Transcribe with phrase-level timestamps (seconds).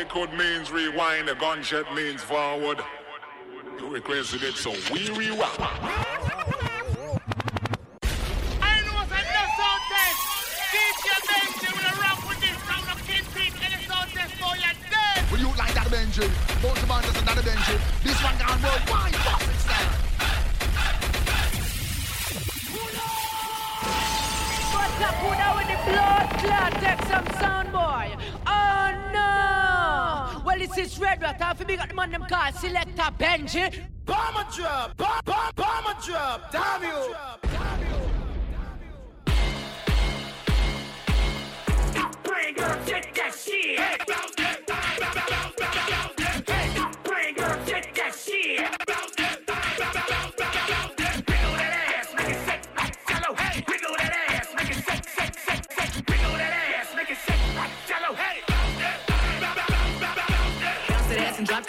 [0.00, 2.78] record means rewind, a gunshot means forward.
[3.78, 5.60] You requested it, so we rewind.
[8.64, 10.20] I know what's enough sound test.
[10.72, 14.74] DJ Benji will rock with this sound of Kingpin and the sound test for your
[14.88, 15.20] dead.
[15.30, 16.28] Will you like that Benji?
[16.62, 17.76] Both the bandits and that Benji.
[18.02, 19.12] This one gone worldwide.
[19.12, 19.92] Boss it style.
[24.72, 25.28] What's up, who
[25.58, 26.72] with the blood clot?
[26.80, 28.16] Take some sound boy.
[30.70, 30.76] No!
[30.76, 31.40] Well, this is Red Rat.
[31.40, 33.86] I feel big at the man them call Selector Benji.
[34.04, 37.14] Bomber drop, bomb, bomb, bomber drop, damn you.
[42.22, 44.29] Bring girl, take that shit.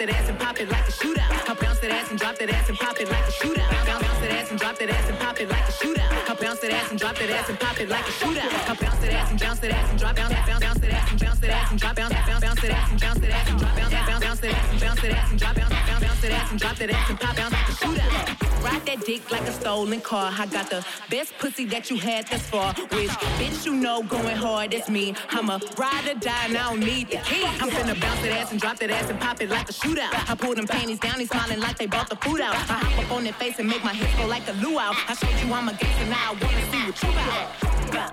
[0.06, 1.30] That ass and pop it like a shootout.
[1.48, 3.70] I bounce that ass and drop that ass and pop it like a shootout.
[3.70, 6.30] Bounce, bounce that ass and drop that ass and pop it like a shootout.
[6.30, 8.70] I bounce that ass and drop that ass and pop it like a shootout.
[8.70, 11.10] I bounce that ass and bounce that ass and drop bounce bounce bounce that ass
[11.10, 13.50] and bounce that ass and drop bounce bounce bounce that ass and bounce that ass
[13.50, 15.81] and drop bounce bounce bounce that ass and bounce that ass and drop bounce
[16.22, 18.62] that ass and drop that ass and pop bounce like a shootout.
[18.64, 20.32] Ride that dick like a stolen car.
[20.32, 22.72] I got the best pussy that you had thus far.
[22.74, 25.14] Which bitch you know going hard it's me.
[25.30, 27.44] I'm a ride or die and I don't need the key.
[27.44, 30.12] I'm finna bounce that ass and drop that ass and pop it like a shootout.
[30.30, 32.54] I pull them panties down, he's smiling like they bought the food out.
[32.54, 34.80] I hop up on their face and make my hips go like a luau.
[34.82, 34.96] Out.
[35.08, 38.12] I showed you I'm a gangster, now I wanna see what you about.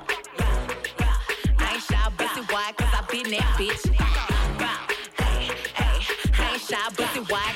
[1.60, 3.86] I ain't shy, busted wide, cause I been that bitch.
[5.18, 6.00] Hey, hey,
[6.38, 7.56] I ain't shy, busted wide,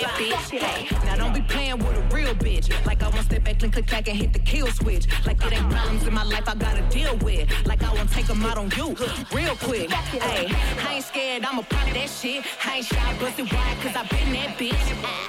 [0.00, 0.58] that bitch.
[0.58, 2.68] Hey, now don't be playing with a real bitch.
[2.86, 5.06] Like I want step back, click, click, clack, and hit the kill switch.
[5.26, 7.48] Like it ain't problems in my life I gotta deal with.
[7.66, 8.96] Like I wanna take them out on you,
[9.32, 9.90] real quick.
[9.90, 10.48] Hey,
[10.86, 12.44] I ain't scared, I'ma pop that shit.
[12.64, 15.20] I ain't shy, busted wide, cause I been that bitch.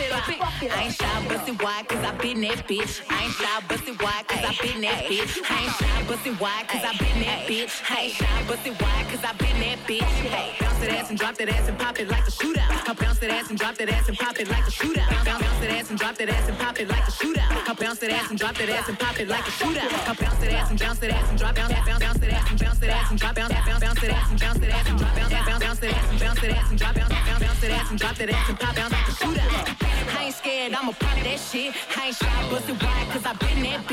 [0.00, 3.02] I ain't shy, busted wide, cause I been that bitch.
[3.10, 5.50] I ain't shy, busted wide, cause I been that bitch.
[5.50, 7.82] I ain't shy, busted wide, cause I been that bitch.
[7.90, 10.02] I ain't shy, busted wide, cause I been that bitch.
[10.02, 12.88] Hey, bounce that ass and drop that ass and pop it like a shootout.
[12.88, 15.08] I bounce that ass and drop that ass and pop it like a shootout.
[15.08, 17.68] Bounce, bounce that ass and drop that ass and pop it like a shootout.
[17.68, 20.08] I bounce that ass and drop that ass and pop it like a shootout.
[20.08, 22.50] I bounce that ass and bounce that ass and drop bounce bounce bounce that ass
[22.50, 24.90] and bounce that ass and drop bounce bounce bounce that ass and bounce that ass
[24.90, 27.40] and drop bounce bounce bounce that ass and bounce that ass and drop bounce bounce
[27.40, 29.87] bounce that ass and drop that ass and pop bounce like a shootout.
[30.28, 31.74] Ain't scared, I'ma pop that shit.
[31.96, 33.86] I ain't shy, busted wide, cause I been that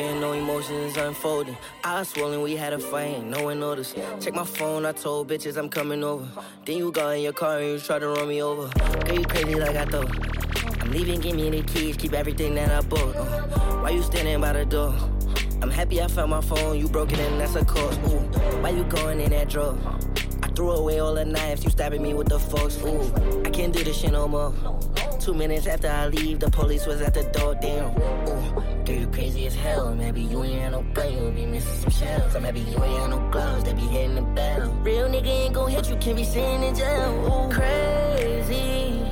[0.00, 1.56] Heartbroken, no emotions unfolding.
[1.84, 3.96] Eyes swollen, we had a fight, no one noticed.
[4.20, 6.26] Check my phone, I told bitches I'm coming over.
[6.64, 8.68] Then you got in your car and you try to run me over.
[9.04, 10.80] Girl, you crazy like I thought.
[10.80, 13.14] I'm leaving, give me the keys, keep everything that I bought.
[13.16, 13.26] Uh,
[13.82, 14.94] why you standing by the door?
[15.62, 18.00] I'm happy I found my phone, you broke it and that's a cost.
[18.08, 18.20] Ooh,
[18.62, 19.76] why you going in that drawer?
[20.42, 22.78] I threw away all the knives, you stabbing me with the forks.
[22.82, 24.54] Ooh, I can't do this shit no more.
[25.20, 27.54] Two minutes after I leave, the police was at the door.
[27.60, 29.94] Damn, ooh, you crazy as hell.
[29.94, 32.34] Maybe you ain't had no gun, you'll be missing some shells.
[32.34, 34.68] Or maybe you ain't had no gloves, they be hitting the bell.
[34.82, 37.12] Real nigga ain't gon' hit you, can't be sitting in jail.
[37.26, 39.02] Ooh, crazy.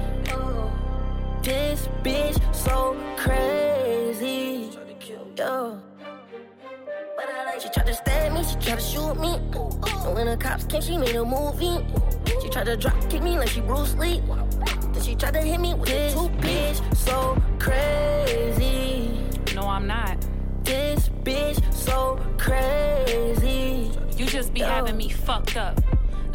[1.43, 4.71] This bitch so crazy.
[5.37, 5.81] Yo.
[7.17, 9.35] But I like she tried to stab me, she tried to shoot me.
[10.05, 11.85] And when the cops came, she made a movie.
[12.43, 14.21] She tried to drop kick me like she Bruce Lee.
[14.93, 18.88] Then she tried to hit me with this bitch so crazy.
[19.79, 20.19] I'm not.
[20.65, 23.93] This bitch so crazy.
[24.17, 24.67] You just be Yo.
[24.67, 25.79] having me fucked up.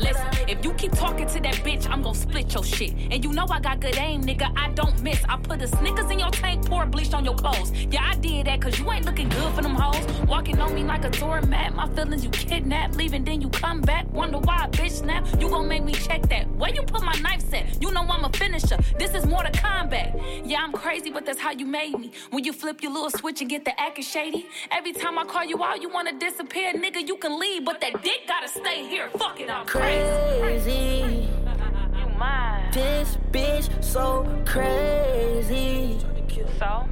[0.03, 2.93] Listen, if you keep talking to that bitch, I'm gonna split your shit.
[3.09, 4.51] And you know I got good aim, nigga.
[4.57, 5.23] I don't miss.
[5.29, 7.71] I put the Snickers in your tank, pour bleach on your clothes.
[7.89, 10.05] Yeah, I did that cause you ain't looking good for them hoes.
[10.27, 11.73] Walking on me like a doormat.
[11.73, 14.11] My feelings you kidnap, leaving, then you come back.
[14.11, 15.25] Wonder why, bitch snap.
[15.39, 16.49] You gon' make me check that.
[16.51, 17.81] Where you put my knife set?
[17.81, 18.77] You know I'm a finisher.
[18.99, 20.19] This is more to combat.
[20.43, 22.11] Yeah, I'm crazy, but that's how you made me.
[22.31, 24.47] When you flip your little switch and get the acting shady.
[24.69, 26.73] Every time I call you out, you wanna disappear.
[26.73, 29.09] Nigga, you can leave, but that dick gotta stay here.
[29.17, 29.92] Fuck it, I'm crazy.
[30.41, 31.29] Crazy.
[31.97, 32.71] You mine.
[32.71, 35.99] This bitch so crazy.
[36.59, 36.85] So?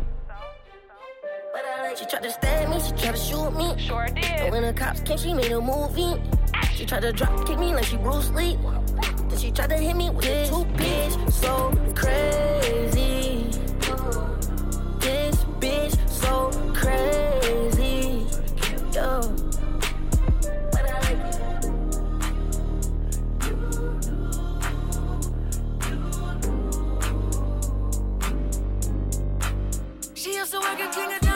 [1.97, 3.73] She tried to stab me, she tried to shoot me.
[3.77, 4.51] Sure And did.
[4.51, 6.21] when the cops came, she made a movie.
[6.73, 8.57] She tried to drop kick me like she Bruce Lee.
[9.29, 13.49] Then she tried to hit me with a two bitch so crazy.
[14.99, 17.20] This bitch so crazy.
[30.21, 31.30] She used to work at King of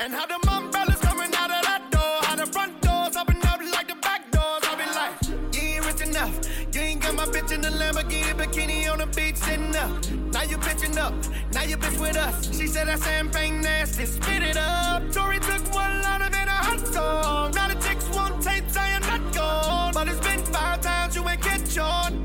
[0.00, 3.60] and how them umbrellas coming out of that door, how the front doors open up
[3.60, 4.62] like the back doors.
[4.62, 6.34] I be like, you ain't rich enough.
[6.74, 9.90] You ain't got my bitch in the Lamborghini bikini on the beach sitting up.
[10.32, 11.12] Now you bitching up.
[11.52, 12.56] Now you bitch with us.
[12.56, 14.06] She said that champagne nasty.
[14.06, 15.02] Spit it up.
[15.12, 17.52] Tori took one line of it a hot song.
[17.52, 18.76] Now the chicks want tapes.
[18.76, 19.92] I am not gone.
[19.92, 22.19] But it's been five times you ain't catch on.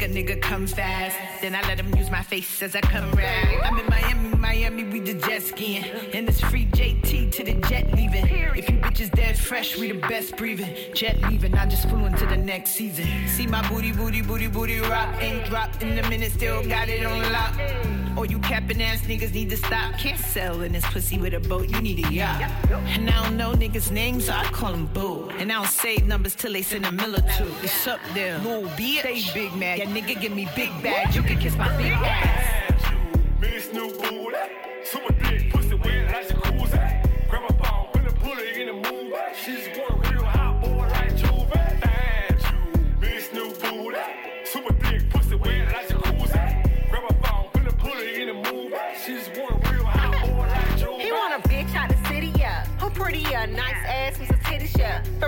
[0.00, 1.16] Make a nigga come fast.
[1.40, 3.60] Then I let him use my face as I come rag.
[3.64, 5.84] I'm in Miami, Miami, we the jet skiing.
[6.14, 8.26] And it's free JT to the jet leaving.
[8.56, 10.94] If you bitches dead fresh, we the best breathing.
[10.94, 13.06] Jet leaving, I just flew into the next season.
[13.28, 15.14] See my booty, booty, booty, booty rock.
[15.20, 17.99] Ain't dropped in a minute, still got it on lock.
[18.16, 19.98] Or you capping ass niggas need to stop.
[19.98, 22.42] Can't sell in this pussy with a boat, you need a yacht.
[22.70, 25.30] And I don't know niggas' names, so I call them boo.
[25.38, 27.50] And I don't save numbers till they send a mill or two.
[27.62, 29.00] It's up there, little bitch.
[29.00, 29.78] Stay big mad.
[29.78, 31.14] Yeah, nigga, give me big bag.
[31.14, 32.69] You can kiss my big ass.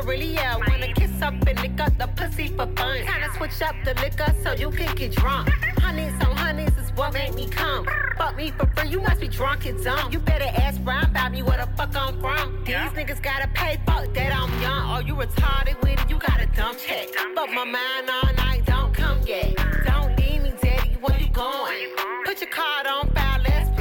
[0.04, 0.56] Really, yeah.
[0.56, 2.98] Wanna kiss up and lick up the pussy for fun.
[3.06, 5.48] Kinda switch up the liquor so you can get drunk.
[5.80, 7.86] Honeys on honeys is what make me come.
[8.16, 10.12] Fuck me for free, you must be drunk and dumb.
[10.12, 12.64] You better ask Brian about me where the fuck I'm from.
[12.64, 14.90] These niggas gotta pay, fuck that I'm young.
[14.96, 17.08] Or you retarded with it, you got a dumb check.
[17.34, 19.56] Fuck my mind all night, don't come yet.
[19.84, 21.90] Don't need me, daddy, where you going?
[22.24, 23.71] Put your card on file, let's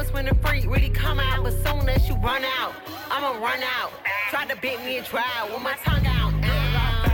[0.00, 1.44] After when the freak really come out.
[1.44, 2.72] But soon as you run out,
[3.10, 3.92] I'ma run out.
[4.30, 6.32] Try to bit me and dry with my tongue out.
[6.42, 7.10] Uh.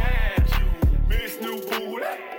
[1.09, 2.36] Bitch, new booty.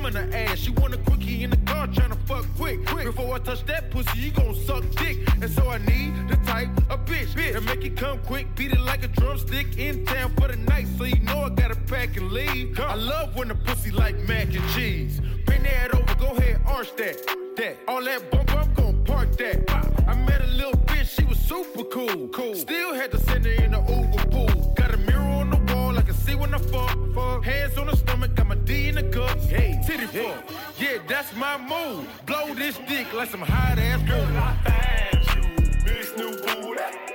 [0.00, 0.58] Thumb in her ass.
[0.58, 2.84] She want a quickie in the car, tryna fuck quick.
[2.86, 3.06] quick.
[3.06, 5.18] Before I touch that pussy, you gon' suck dick.
[5.40, 7.56] And so I need the type of bitch, bitch.
[7.56, 10.86] And make it come quick, beat it like a drumstick in town for the night.
[10.98, 12.78] So you know I gotta pack and leave.
[12.78, 15.20] I love when the pussy like mac and cheese.
[15.46, 17.16] Bring that over, go ahead, arch that.
[17.56, 19.58] That all that bump, I'm gon' park that.
[20.06, 22.28] I met a little bitch, she was super cool.
[22.28, 22.54] Cool.
[22.54, 24.72] Still had to send her in the Uber pool.
[24.76, 26.96] Got a mirror on the wall, I can see when I fuck.
[27.14, 27.44] fuck.
[27.44, 28.39] Hands on the stomach,
[28.70, 29.36] D in the cup.
[29.48, 30.44] Hey, titty fuck.
[30.78, 32.06] Yeah, that's my move.
[32.24, 34.36] Blow this dick like some hot ass Girl, girl.
[34.36, 35.92] I find you.
[35.92, 37.09] Miss new booty.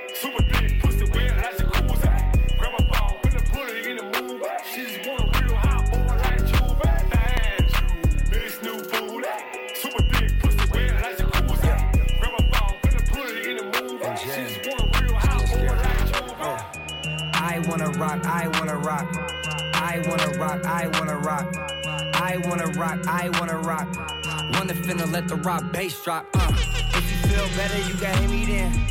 [25.16, 26.26] Let the rock bass drop.
[26.34, 26.52] Uh.
[26.52, 28.86] If you feel better, you can hit me then.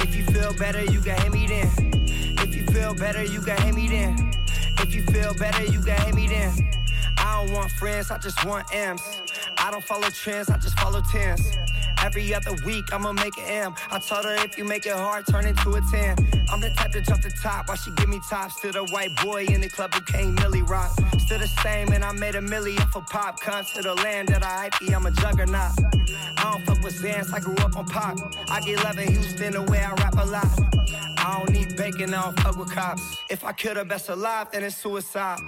[0.00, 1.70] If you feel better, you can hit me then.
[2.38, 4.30] If you feel better, you can hit me then.
[4.78, 6.52] If you feel better, you can hit me then.
[7.16, 9.22] I don't want friends, I just want M's.
[9.56, 11.40] I don't follow trends, I just follow tens.
[12.02, 13.74] Every other week, I'ma make an M.
[13.90, 16.16] I told her if you make it hard, turn into a 10.
[16.50, 18.60] I'm the type to jump the top while she give me tops.
[18.60, 20.90] to the white boy in the club who can't milli rock.
[21.18, 23.40] Still the same, and I made a milli off a pop.
[23.40, 25.72] Come to the land that I hype, I'm a juggernaut.
[26.38, 28.18] I don't fuck with Zans, I grew up on pop.
[28.48, 30.46] I get love in Houston the way I rap a lot.
[31.18, 33.18] I don't need bacon, I don't fuck with cops.
[33.28, 35.38] If I kill the best alive, then it's suicide.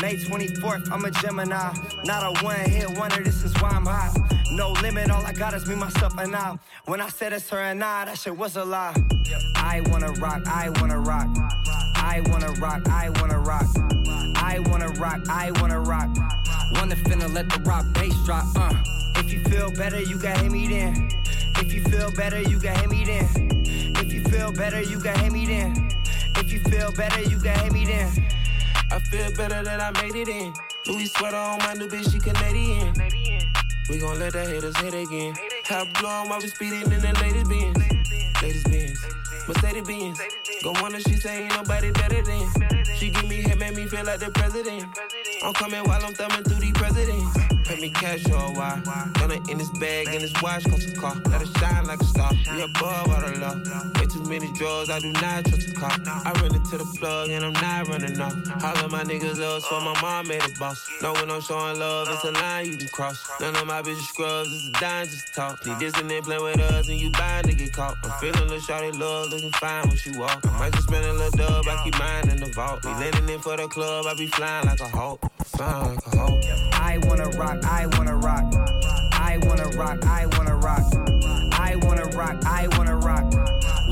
[0.00, 1.74] May 24th, I'm a Gemini.
[2.04, 4.37] Not a one hit wonder, this is why I'm hot.
[4.50, 6.58] No limit, all I got is me, myself, and I.
[6.86, 8.94] When I said it's her and I, that shit was a lie.
[9.56, 11.28] I wanna rock, I wanna rock.
[11.96, 13.66] I wanna rock, I wanna rock.
[14.36, 16.08] I wanna rock, I wanna rock.
[16.72, 18.74] Wanna finna let the rock bass drop, uh.
[19.16, 21.10] If you feel better, you can hit me then.
[21.56, 23.28] If you feel better, you can hit me then.
[23.96, 25.90] If you feel better, you can hit me then.
[26.36, 28.10] If you feel better, you can hit me then.
[28.90, 30.54] I feel better that I made it in.
[30.86, 32.94] Louis sweater on my new bitch, she Canadian.
[33.88, 35.34] We gon' let the haters hit again.
[35.64, 38.42] Top blowing while we speeding in the latest Benz.
[38.42, 39.06] Latest Benz.
[39.48, 40.20] Mercedes Benz.
[40.62, 42.84] Go wonder she say ain't nobody better than.
[42.96, 44.84] She give me head, make me feel like the president.
[45.42, 47.57] I'm coming while I'm thumbing through these presidents.
[47.68, 48.80] Pay me cash for a while.
[49.20, 51.14] Gonna in this bag and this watch cost a car.
[51.28, 52.32] Let it shine like a star.
[52.50, 54.00] We above all the law.
[54.00, 55.92] Way too many drugs, I do not trust a car.
[56.06, 58.32] I run into the plug and I'm not running off.
[58.78, 60.88] Of my niggas love, so my mom made a boss.
[61.02, 63.28] Know when I'm showing love, it's a line you can cross.
[63.40, 65.66] None of my bitches scrubs, it's a dime just talk.
[65.66, 67.96] Need this and then play with us and you bound to get caught.
[68.02, 70.40] I'm feeling the shawty love, looking fine when she walk.
[70.46, 72.82] I might just spend a little dub, I keep mine in the vault.
[72.84, 75.20] We landing in for the club, I be flying like a hawk.
[75.44, 76.44] Flying like a hawk.
[76.72, 78.54] I wanna rock, I wanna rock.
[79.12, 80.84] I wanna rock, I wanna rock.
[81.52, 83.32] I wanna rock, I wanna rock.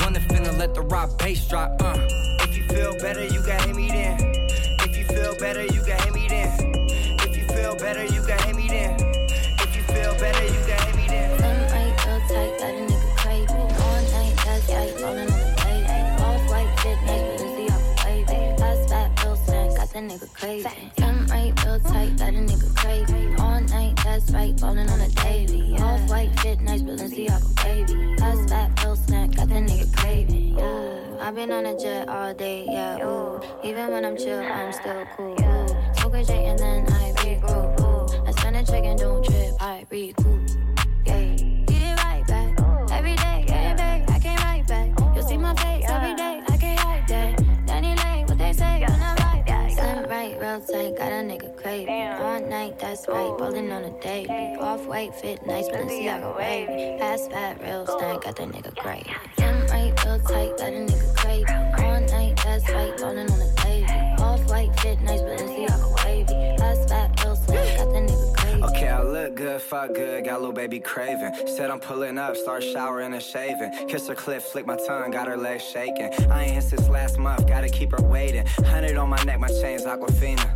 [0.01, 1.99] Wanna finna let the rock bass drop, uh.
[2.41, 4.19] If you feel better, you can hit me then.
[4.81, 6.87] If you feel better, you can hit me then.
[7.21, 8.39] If you feel better, you can
[19.97, 20.69] that nigga crazy.
[20.97, 23.35] Them right real tight, got a nigga crazy.
[23.39, 25.75] All night, that's right, rolling on the daily.
[25.79, 28.17] Off white fit, nice, Balenciaga baby.
[28.19, 30.61] Fast fat, real snack, got that nigga craving.
[30.61, 33.07] Ooh, I've been on a jet all day, yeah.
[33.07, 35.33] Ooh, even when I'm chill, I'm still cool.
[35.33, 37.81] Ooh, smoke a J and then I regroup.
[37.81, 40.46] Ooh, I spend a check and don't trip, I recoup.
[51.85, 52.23] Craving.
[52.25, 54.31] All night, that's right, ballin' on a date.
[54.61, 56.99] Off white, fit nice, Balenciaga wavy.
[56.99, 59.15] Fast fat, real stank, got that nigga craving.
[59.37, 61.85] Slim right, real tight, got a nigga craving.
[61.85, 64.21] All night, that's right, ballin' on a date.
[64.21, 65.86] Off white, fit nice, Balenciaga
[69.57, 71.33] good, fuck good, got a little baby craving.
[71.47, 73.73] Said I'm pulling up, start showering and shaving.
[73.89, 76.13] Kiss her clip, flick my tongue, got her legs shaking.
[76.31, 78.47] I ain't hit since last month, gotta keep her waiting.
[78.67, 80.47] Hundred on my neck, my chain's Aquafina.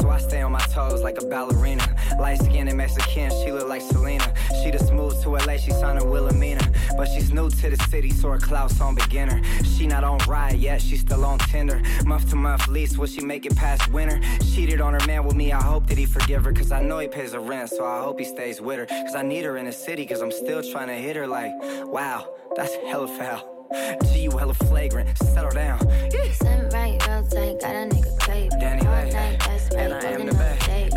[0.00, 1.84] So I stay on my toes like a ballerina.
[2.18, 4.32] Light skinned and Mexican, she look like Selena.
[4.62, 6.72] She the smooth to LA, she signed a Wilhelmina.
[6.96, 9.40] But she's new to the city, so her clout's on beginner.
[9.64, 11.80] She not on ride yet, she still on Tinder.
[12.04, 14.20] Month to month lease, will she make it past winter?
[14.52, 16.52] Cheated on her man with me, I hope that he forgive her.
[16.52, 18.86] Cause I know he pays her rent, so I hope he stays with her.
[18.86, 21.52] Cause I need her in the city, cause I'm still trying to hit her like,
[21.86, 22.26] wow,
[22.56, 23.68] that's hella foul.
[24.04, 25.78] G, you hella flagrant, settle down.
[26.32, 28.58] Slim right, real tight, got a nigga craving.
[28.58, 30.87] Danny All night, that's right, and I am the best.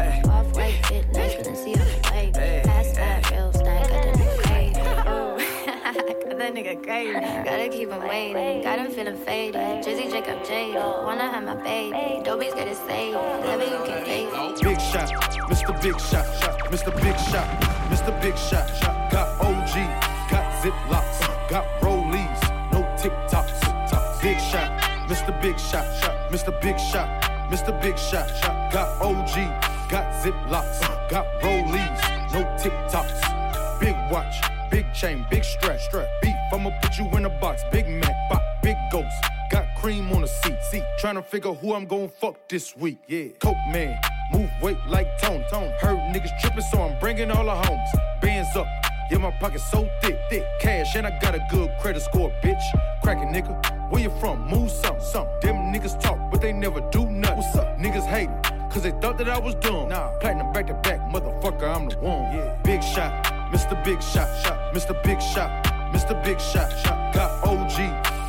[6.13, 7.13] Got that nigga crazy.
[7.13, 9.83] Gotta keep him waiting, got him feeling faded.
[9.83, 12.23] Jizzy Jacob Jada, wanna have my baby.
[12.23, 14.21] Dobies it saved, whatever you can pay.
[14.61, 15.09] Big shot,
[15.49, 15.73] Mr.
[15.81, 16.25] Big Shot,
[16.71, 16.91] Mr.
[17.01, 17.47] Big Shot,
[17.89, 18.21] Mr.
[18.21, 18.67] Big Shot.
[19.11, 19.75] Got OG,
[20.29, 22.41] got Ziplocs, got Rollies,
[22.71, 23.59] no TikToks.
[24.21, 24.69] Big shot,
[25.07, 25.33] Mr.
[25.41, 25.85] Big Shot,
[26.29, 26.51] Mr.
[26.61, 27.09] Big Shot,
[27.49, 27.81] Mr.
[27.81, 28.71] Big Shot, shot.
[28.71, 29.35] Got OG,
[29.89, 32.01] got Ziplocs, got Rollies,
[32.31, 33.79] no TikToks.
[33.79, 34.41] Big watch,
[34.71, 36.07] big chain, big strap, strap.
[36.21, 37.61] Beef, I'ma put you in a box.
[37.71, 39.13] Big Mac, bop, big ghost.
[39.51, 40.83] Got cream on the seat, seat.
[40.99, 42.97] Trying to figure who I'm gon' fuck this week.
[43.07, 43.99] Yeah, Coke man,
[44.31, 45.43] move weight like Tone.
[45.51, 45.71] Tone.
[45.81, 47.89] Heard niggas tripping, so I'm bringing all the homes.
[48.21, 48.67] Bands up,
[49.11, 50.45] yeah, my pocket's so thick, thick.
[50.61, 52.63] Cash, and I got a good credit score, bitch.
[53.03, 54.47] Crackin' nigga, where you from?
[54.47, 55.27] Move some, some.
[55.41, 57.37] Them niggas talk, but they never do nothing.
[57.37, 57.77] What's up?
[57.77, 59.89] Niggas hatin', cause they thought that I was dumb.
[59.89, 62.23] Nah, platinum back to back, motherfucker, I'm the one.
[62.33, 62.57] Yeah.
[62.63, 63.83] Big shot, Mr.
[63.83, 65.03] Big Shot, shot, Mr.
[65.03, 65.51] Big Shot,
[65.91, 66.23] Mr.
[66.23, 67.13] Big Shot, shot.
[67.13, 67.77] Got OG,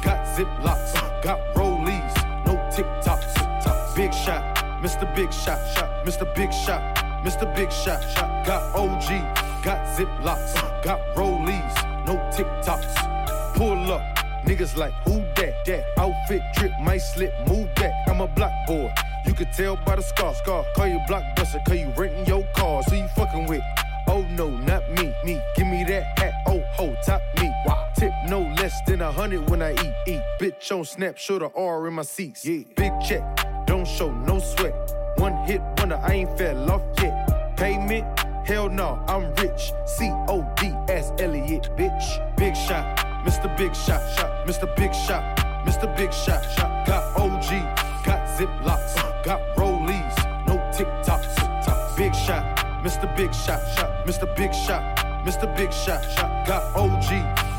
[0.02, 2.14] got Ziplocs, got Rollies,
[2.45, 3.95] no TikToks.
[3.95, 4.43] Big shot,
[4.83, 5.07] Mr.
[5.14, 6.26] Big Shot, shot, Mr.
[6.35, 6.83] Big Shot,
[7.25, 7.55] Mr.
[7.55, 8.45] Big Shot, shot.
[8.45, 13.55] Got OG, got Ziplocs, got Rollies, no TikToks.
[13.55, 14.02] Pull up,
[14.45, 15.55] niggas like who that?
[15.67, 17.93] That outfit drip, might slip, move back.
[18.09, 18.93] I'm a block boy.
[19.25, 20.64] You could tell by the scar, scar.
[20.75, 22.83] Call you blockbuster, cause you renting your car.
[22.83, 23.62] So you fucking with.
[24.09, 25.41] Oh no, not me, me.
[25.57, 27.51] Give me that hat, oh ho, top me.
[27.67, 27.89] Wow.
[27.97, 30.23] Tip no less than a hundred when I eat, eat.
[30.41, 32.45] Bitch on snap, show the R in my seats.
[32.45, 32.65] Yeah.
[32.77, 33.23] Big check,
[33.67, 34.75] don't show no sweat.
[35.17, 37.57] One hit wonder, I ain't fell off yet.
[37.57, 38.05] Payment,
[38.47, 39.73] hell no, I'm rich.
[39.87, 42.37] C O D S Elliot, bitch.
[42.37, 43.55] Big shot, Mr.
[43.57, 44.75] Big Shot, shot, Mr.
[44.77, 45.23] Big Shot,
[45.65, 45.97] Mr.
[45.97, 46.87] Big Shot, shot.
[46.87, 51.97] Got OG, got Ziplocs, got Rollies, no TikToks.
[51.97, 52.43] Big shot,
[52.83, 53.07] Mr.
[53.16, 54.27] Big Shot, shot, Mr.
[54.37, 54.83] Big Shot,
[55.25, 55.47] Mr.
[55.57, 56.45] Big Shot, shot.
[56.45, 57.11] Got OG,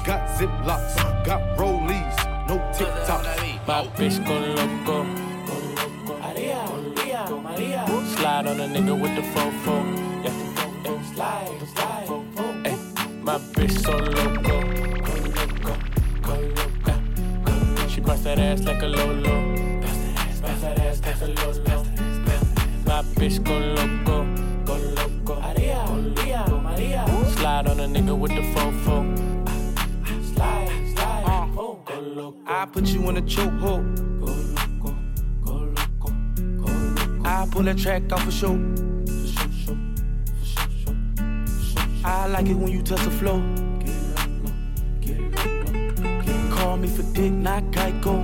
[0.06, 2.18] got Ziplocs, got Rollies,
[2.50, 3.66] no TikToks.
[3.66, 5.06] My bitch go loco.
[8.16, 9.76] Slide on a nigga with the fofo.
[10.26, 10.34] Yeah.
[11.14, 12.08] Slide, slide.
[12.66, 12.78] Ay,
[13.22, 14.56] my bitch so loco.
[17.78, 17.88] Yeah.
[17.88, 19.82] She bust that ass like a lolo.
[20.42, 21.84] Bust that ass like a lolo.
[22.86, 24.13] My bitch go loco.
[27.84, 28.98] A nigga with the fofo.
[30.34, 31.50] Slide, slide.
[32.16, 32.40] Loco.
[32.48, 33.84] I put you in a chokehold.
[37.26, 38.54] I pull that track off a show.
[42.06, 43.42] I like it when you touch the floor.
[46.56, 48.16] Call me for dick, not Geico.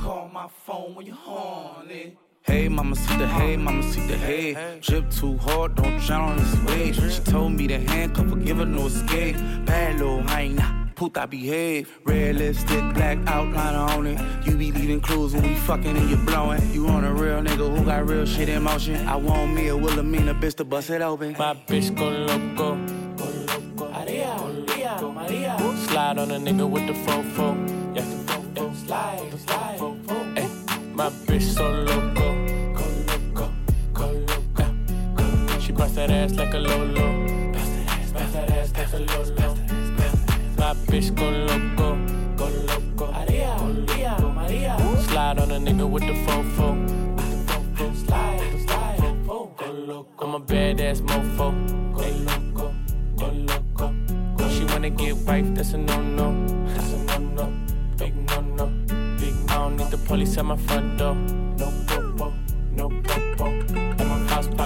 [0.00, 2.16] Call my phone when you're horny.
[2.44, 4.78] Hey, mama, see the hey, mama, see the hey.
[4.82, 6.94] Drip too hard, don't drown on this wave.
[6.94, 9.36] She told me to handcuff her, give her no escape.
[9.64, 11.90] Bad little hyena, puta behave.
[12.04, 14.46] Red lipstick, black outline on it.
[14.46, 16.60] You be leaving clues when we fucking and you blowing.
[16.70, 19.08] You on a real nigga who got real shit in motion.
[19.08, 21.34] I want me a Wilhelmina bitch to bust it open.
[21.38, 22.76] My bitch go loco.
[23.16, 23.90] Go loco.
[25.86, 27.96] Slide on a nigga with the fofo.
[27.96, 28.04] Yeah.
[28.04, 28.74] yeah.
[28.84, 30.94] Slide, slide.
[30.94, 32.13] My bitch so loco.
[35.84, 37.52] Bust that ass like a lolo.
[37.52, 39.54] Bust that ass like a lolo.
[40.56, 41.88] My bitch go loco.
[42.38, 43.06] Go loco.
[45.02, 46.68] Slide on a nigga with the fofo.
[48.06, 49.26] Slide, slide.
[49.26, 49.50] Go
[49.90, 50.24] loco.
[50.24, 51.52] I'm a badass mofo.
[51.96, 52.74] Go loco.
[53.16, 53.86] Go loco.
[54.48, 56.28] She wanna get wife, that's a no no.
[56.68, 57.46] That's a no no.
[57.98, 58.66] Big no no.
[59.18, 61.14] Big I don't need the police at my front door.
[61.14, 62.32] No popo,
[62.72, 63.23] no popo.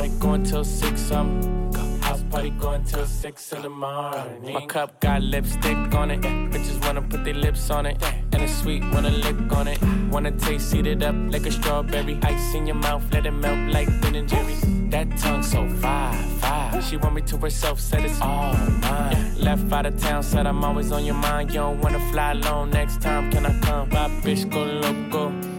[0.08, 1.10] Party going till six.
[1.10, 4.54] Um, house party going till six in the morning.
[4.54, 6.20] My cup got lipstick on it.
[6.22, 8.02] Bitches wanna put their lips on it.
[8.32, 9.78] And it's sweet, wanna lick on it.
[10.10, 12.18] Wanna taste, it up like a strawberry.
[12.22, 14.54] Ice in your mouth, let it melt like Ben and Jerry.
[14.88, 16.80] That tongue so fire, fire.
[16.80, 19.34] She want me to herself, said it's all mine.
[19.36, 21.50] Left out of town, said I'm always on your mind.
[21.50, 23.90] You don't wanna fly alone next time, can I come?
[23.90, 24.48] My bitch.
[24.50, 25.57] Go loco.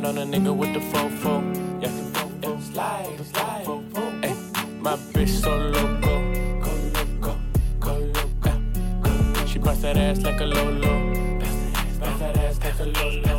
[0.00, 1.42] Slide on a nigga with the fofo.
[1.82, 1.90] Yeah.
[2.42, 2.60] yeah.
[2.60, 3.66] Slide, slide.
[4.24, 4.34] Ay,
[4.80, 6.14] my bitch so loco.
[6.64, 7.38] Go loco.
[7.78, 9.46] Go loco.
[9.46, 11.38] She bust that ass like a lolo.
[12.00, 13.29] Bust that ass like a lolo.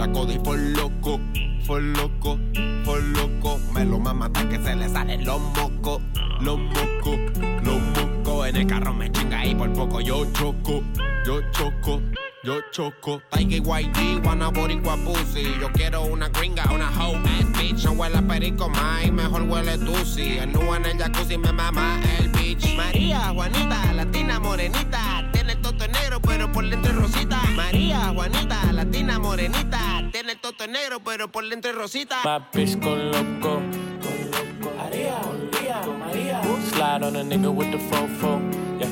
[0.00, 1.20] La Cody fue loco,
[1.66, 2.38] fue loco,
[2.86, 3.60] fue loco.
[3.74, 6.00] Me lo mama hasta que se le salen los mocos,
[6.40, 7.18] los mocos,
[7.62, 8.48] los mocos.
[8.48, 10.82] En el carro me chinga y por poco yo choco,
[11.26, 12.00] yo choco.
[12.42, 17.84] Yo choco, Taiki YG, wanna boricua pussy Yo quiero una gringa, una hoe ass bitch
[17.84, 22.00] No huele a perico, mai, mejor huele tusi El nu en el jacuzzi me mama
[22.18, 25.29] el bitch María, Juanita, latina, morenita
[25.72, 31.00] toto negro pero por dentro es rosita María, Juanita, latina morenita Tiene el toto negro
[31.00, 32.16] pero por dentro es rosita
[32.52, 33.62] bitch go loco.
[34.76, 35.20] Maria,
[35.52, 36.42] Maria, Maria.
[36.70, 38.40] Slide on a nigga with the fofo.
[38.80, 38.88] Yeah,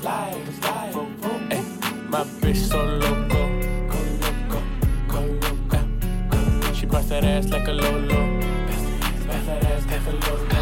[0.00, 0.94] slide, slide.
[2.08, 3.40] My bitch so loco.
[3.90, 4.60] Go loco,
[5.08, 6.74] go loco.
[6.74, 8.40] She bust that ass like a lolo.
[9.26, 10.60] Bust that ass like a lolo.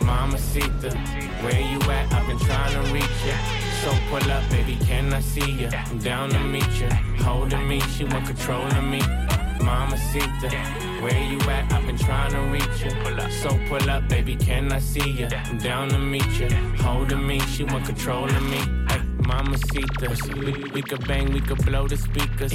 [0.00, 0.90] Mamacita,
[1.42, 2.12] where you at?
[2.12, 3.61] I've been trying to reach ya.
[3.82, 5.68] So pull up, baby, can I see ya?
[5.72, 6.88] I'm down to meet ya.
[7.18, 9.00] Holding me, she want control of me.
[9.60, 10.50] Mamacita,
[11.02, 11.72] where you at?
[11.72, 13.28] I've been trying to reach ya.
[13.28, 15.28] So pull up, baby, can I see ya?
[15.32, 16.48] I'm down to meet ya.
[16.78, 18.60] Holding me, she want control of me.
[19.26, 20.06] Mama Mamacita,
[20.44, 22.54] we, we could bang, we could blow the speakers.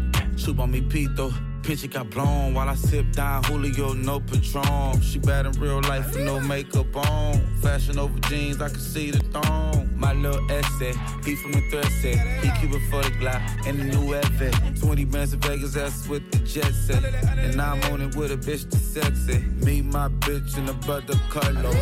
[0.41, 1.31] Soup on me pito.
[1.61, 4.99] Picture got blown while I sip down Julio, no Patron.
[4.99, 7.39] She bad in real life with no makeup on.
[7.61, 9.87] Fashion over jeans, I can see the thong.
[9.95, 12.43] My little essay, he from the thread set.
[12.43, 14.75] He keep it for the Glock and the new Evan.
[14.77, 17.03] 20 bands in Vegas, that's with the jet set.
[17.37, 19.41] And I'm on it with a bitch that's sexy.
[19.63, 21.75] Me, my bitch, and the brother Carlos.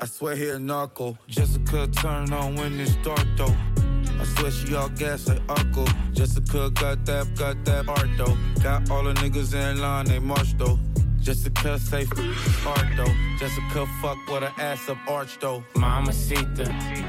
[0.00, 1.18] I swear he a narco.
[1.28, 3.54] Jessica turn on when it's dark though.
[4.34, 5.86] I y'all gas like uncle.
[6.12, 8.36] Jessica got that, got that art though.
[8.62, 10.78] Got all the niggas in line, they march though.
[11.26, 12.12] Jessica safe
[12.64, 13.12] art though.
[13.36, 15.64] Jessica fuck with her ass up arch though.
[15.74, 16.66] Mamacita,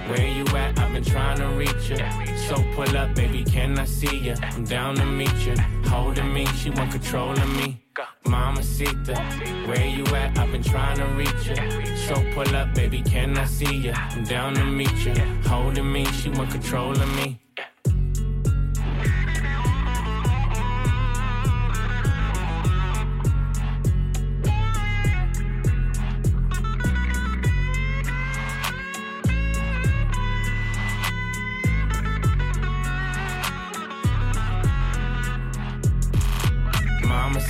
[0.09, 0.79] where you at?
[0.79, 2.03] I've been trying to reach you.
[2.47, 4.33] So pull up, baby, can I see ya?
[4.41, 5.55] I'm down to meet you.
[5.85, 7.79] Holding me, she want control of me.
[8.25, 9.21] Mamacita,
[9.67, 10.35] where you at?
[10.35, 11.95] I've been trying to reach you.
[12.07, 13.93] So pull up, baby, can I see ya?
[13.95, 15.13] I'm down to meet you.
[15.45, 17.39] Holding me, she want control of me.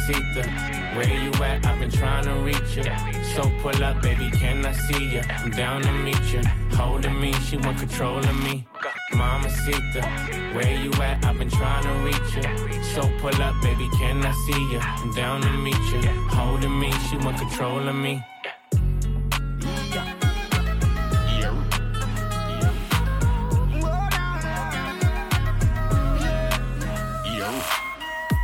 [0.08, 1.66] Mamacita, where you at?
[1.66, 2.84] I've been trying to reach you.
[3.36, 5.22] So pull up, baby, can I see ya?
[5.28, 6.42] I'm down to meet you.
[6.78, 8.66] Holding me, she want control of me.
[9.14, 10.02] Mamacita,
[10.56, 11.26] where you at?
[11.26, 12.84] I've been trying to reach you.
[12.84, 14.80] So pull up, baby, can I see ya?
[14.82, 16.10] I'm down to meet you.
[16.30, 18.24] Holding me, she want control of me.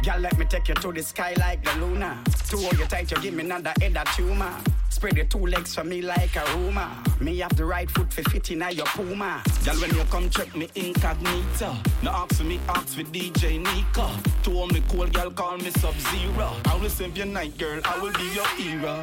[0.04, 2.22] Girl, let me take you to the sky like the Luna.
[2.50, 4.54] To hold you tight, you give me another head of tumor.
[4.90, 6.90] Spread your two legs for me like a rumor.
[7.22, 9.42] Me have the right foot for fit in your puma.
[9.64, 11.74] Girl, when you come check me incognito.
[12.02, 14.10] No ask for me, ask for DJ Nika.
[14.44, 16.52] To hold me cool, girl, call me Sub-Zero.
[16.66, 19.02] I will save your night, girl, I will be your hero.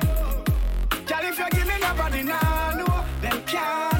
[1.06, 3.99] Girl, if you give me nobody now, no, then can't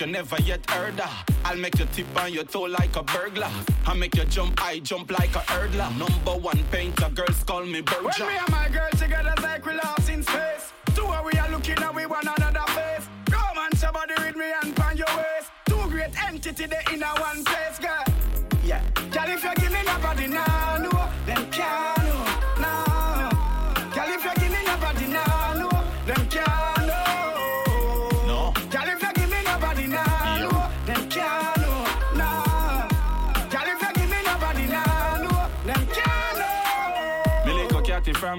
[0.00, 1.24] you never yet heard of.
[1.44, 3.50] I'll make you tip on your toe like a burglar.
[3.86, 5.90] I make you jump, I jump like a hurdler.
[5.98, 8.08] Number one painter, girls call me Burger.
[8.18, 10.72] When me and my girl together, like we lost in space.
[10.94, 13.08] Two of we are looking at we one another face.
[13.26, 15.50] Come on, somebody with me and pan your waist.
[15.66, 18.07] Two great entity, they in a one place, girl.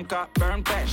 [0.10, 0.88] From Cockburn Pen.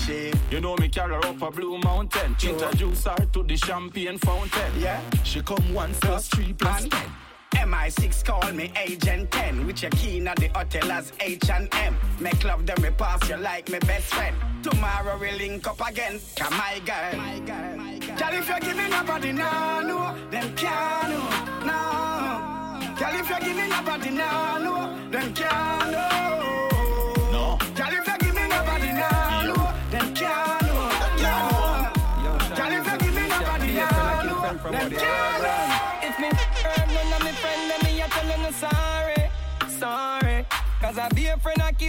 [0.51, 2.37] You know me carry her up a Blue Mountain.
[2.43, 4.73] Introduce her to the champagne fountain.
[4.79, 5.01] Yeah.
[5.25, 7.11] She come one plus three plus ten.
[7.55, 12.67] MI6 call me Agent 10 With your key at the hotel as H&M Make love
[12.67, 16.83] then we pass you like my best friend Tomorrow we link up again Come my
[16.85, 23.31] girl Girl if you're giving a body now no Then can't no No Girl if
[23.31, 26.26] you're giving a body now no Then can't no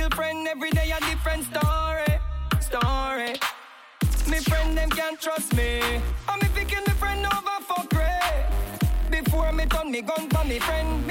[0.08, 2.06] kill friend every day a different story,
[2.60, 3.34] story.
[4.30, 5.80] Me friend them can't trust me.
[6.30, 8.46] And me picking me friend over for grey.
[9.10, 11.07] Before me turn me gun for me friend,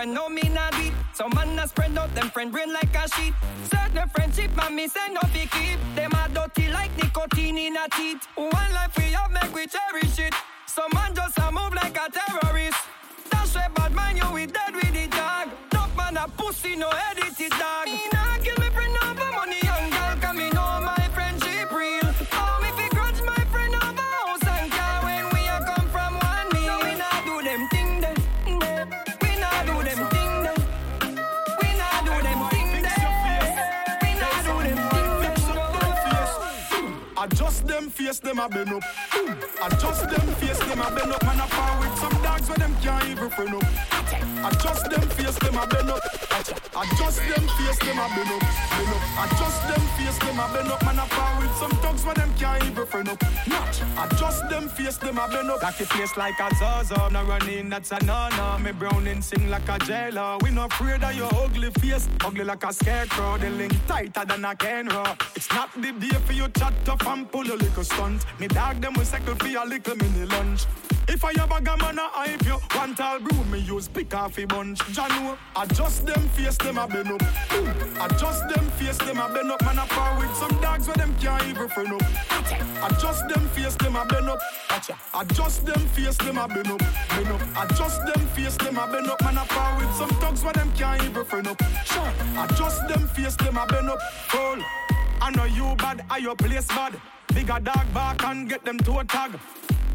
[0.00, 0.92] friend, no me not beat.
[1.12, 3.34] Some man a spread out them friend brain like a sheet.
[3.64, 5.78] Certain friendship man me say no fi keep.
[5.94, 8.26] Them a dirty like nicotine in a teeth.
[8.34, 10.34] One life we have make we cherish it.
[10.66, 12.80] Some man just a move like a terrorist.
[13.30, 15.48] That's why bad man you we dead with the dog.
[15.70, 17.79] Tough man a pussy no edited dog.
[38.10, 38.82] Face, them a bend up.
[39.62, 41.22] Adjust them face, them a bend up.
[41.24, 41.99] Man a par with
[42.40, 44.52] dogs where them can't even friend up.
[44.52, 46.02] Adjust them face, them a bend up.
[46.76, 48.40] Adjust them face, them a bend up.
[48.40, 49.32] Bend up.
[49.32, 50.84] Adjust them face, them a bend up.
[50.84, 53.22] Man a par with some dogs where them can't even friend up.
[53.46, 53.82] Notch.
[53.98, 55.60] Adjust them face, them a bend up.
[55.60, 58.58] Back your face like a Zaza, no running, that's a no-no.
[58.58, 60.38] Me browning sing like a jailer.
[60.42, 63.38] We no afraid of your ugly face, ugly like a scarecrow.
[63.38, 65.04] The link tighter than a Kenro.
[65.36, 68.24] It's not the day for you chat tough and pull a little stunt.
[68.40, 70.66] Me dog them will cycle for a little mini lunch.
[71.08, 74.38] If I ever a gammon a hype you, one tall broom me use pick off
[74.38, 74.78] a bunch.
[74.94, 77.22] Janu, adjust them face, them a bend up.
[78.00, 79.62] Adjust them face, them a bend up.
[79.64, 82.02] Man a par with some dogs where them can't even friend up.
[82.90, 84.40] Adjust them face, them a bend up.
[85.14, 86.78] Adjust them face, them a bend up.
[87.08, 87.70] Bend up.
[87.70, 89.22] Adjust them face, them a bend up.
[89.22, 91.60] Man a par with some dogs where them can't even friend up.
[92.38, 93.98] Adjust them face, them a bend up.
[94.28, 94.62] Cool.
[95.22, 97.00] I know you bad, I your place bad.
[97.34, 99.38] Bigger dog back and get them to a tag.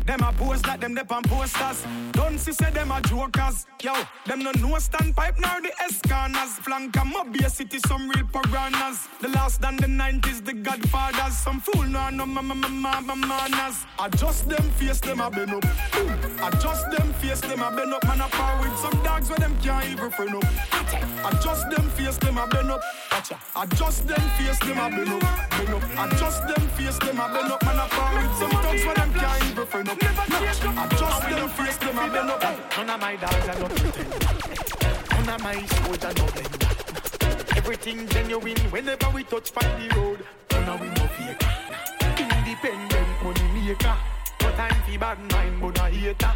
[0.05, 1.83] Them a pose like them dep on posters.
[2.11, 3.65] Don't see say them a jokers.
[3.81, 3.93] Yo,
[4.25, 6.59] them no no standpipe nor the escanas.
[6.63, 9.07] Flank a mobile city, some real piranhas.
[9.19, 11.35] The last than the 90s, the godfathers.
[11.37, 13.85] Some fool no no ma ma ma ma ma manners.
[13.99, 15.65] Adjust them face, them a bend up.
[16.43, 18.05] Adjust them face, them a bend up.
[18.05, 21.33] Man a par with some dogs where them can't even friend up.
[21.33, 22.81] Adjust them face, them a bend up.
[23.09, 23.39] Gotcha.
[23.55, 25.49] Adjust them face, them a bend up.
[25.49, 26.13] Bend up.
[26.13, 27.63] Adjust them face, them a bend up.
[27.65, 29.94] Man a par with some dogs where them can't even friend up.
[30.77, 32.27] Adjust them face, them a bend.
[32.77, 33.67] None of my dogs are no.
[35.11, 36.25] None of my soldiers no.
[37.55, 40.25] Everything genuine whenever we touch on the road.
[40.51, 41.43] None of we no fake.
[42.19, 43.95] Independent money maker.
[44.41, 46.33] No time for bad mind, but a hater.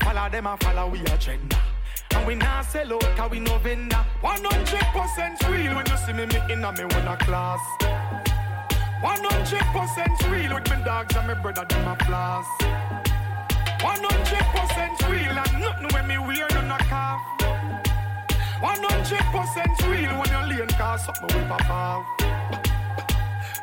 [0.00, 1.58] Follow them and follow we agenda.
[2.12, 4.04] And we not sell out, we no vendor.
[4.22, 6.22] 100% real when you see me
[6.52, 8.05] in a me wanna class.
[9.02, 12.46] 100% real with me dogs and me brother them a floss.
[13.80, 17.20] 100% real and nothing when me wear none a calf.
[18.60, 22.06] 100% real when you lean cause something will pop off.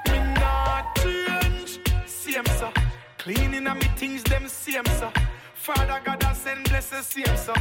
[0.09, 2.71] Me not change, same sir.
[3.17, 5.11] Cleaning up me things them same sir.
[5.55, 7.55] Father God I send blessings same sir.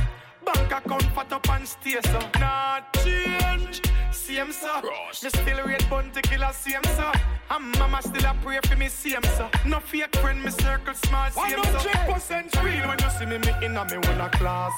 [0.44, 2.30] Bank account fat up and stay sir.
[2.40, 4.82] Not change, same sir.
[4.82, 7.12] Me still to kill a same sir.
[7.50, 9.48] And mama still a pray for me same sir.
[9.66, 11.78] No fake friend me circle small same sir.
[12.08, 14.72] 100% real when you see me me in a me wanna class.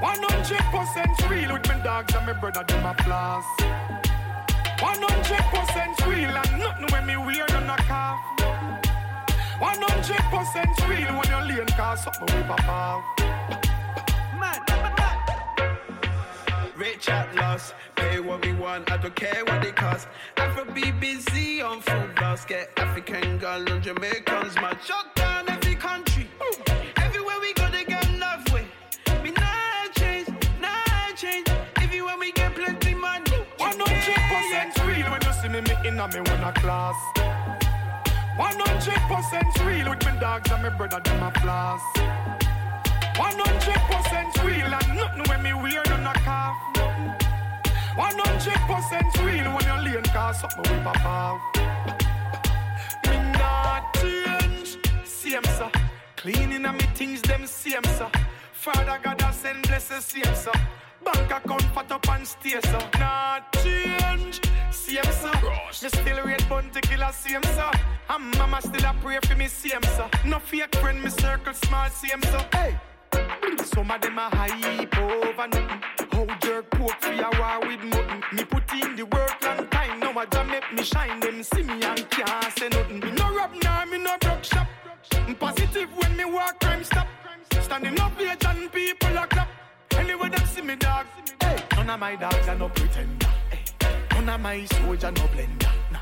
[0.00, 3.44] 100% real with me dogs and me brother them a floss.
[4.78, 8.20] 100% real and nothing when me wear none a calf.
[9.60, 13.67] 100% real when you lean cause something will pop off
[14.38, 14.60] man.
[16.76, 20.08] Rich at loss, pay what we want, I don't care what they cost.
[20.36, 20.64] Afro
[21.00, 24.78] busy on full blast, get African girl and Jamaicans mad.
[24.84, 26.54] Shot down every country, Ooh.
[26.96, 28.66] everywhere we go they get love with.
[29.24, 30.28] Me not change,
[30.60, 33.30] not change, Everywhere we get plenty money.
[33.56, 36.96] One hundred percent real when you see me, me inna me when I class.
[38.36, 41.82] One hundred percent real with me dogs and me brother them a floss.
[43.18, 46.56] 100% real and nothing when me wear none a calf.
[47.96, 51.40] 100% real when you lean cause something we pop off.
[53.08, 55.70] Me not change, same sir.
[56.16, 58.08] Cleaning and me things them same sir.
[58.52, 60.52] Father God I send blessings same sir.
[61.04, 65.32] Bank account fat up and stay so Not change Same sir
[65.82, 67.70] Me still rate bun to kill a same sir
[68.10, 71.88] And mama still a pray for me same sir No fake friend me circle small
[71.90, 72.76] same sir Hey
[73.78, 75.82] some of them a hype over nothing.
[76.12, 78.22] How jerk poke for a war with nothing.
[78.32, 80.00] Me put in the work long time.
[80.00, 81.20] Now a jam make me shine.
[81.20, 83.00] Them see me and can't say nothing.
[83.00, 84.66] Me no rob now, me no broke shop.
[85.26, 87.06] I'm positive when me walk, crime stop.
[87.60, 89.48] Standing up here, and people are clap.
[89.92, 91.06] Anyway, them see me dog.
[91.40, 93.26] Hey, none of my dogs are no pretender.
[93.50, 93.62] Hey,
[94.12, 95.72] none of my soldier no blender.
[95.92, 96.00] Nah.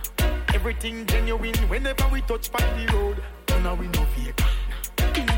[0.55, 3.23] Everything genuine whenever we touch on the road.
[3.51, 4.46] None of we no fake.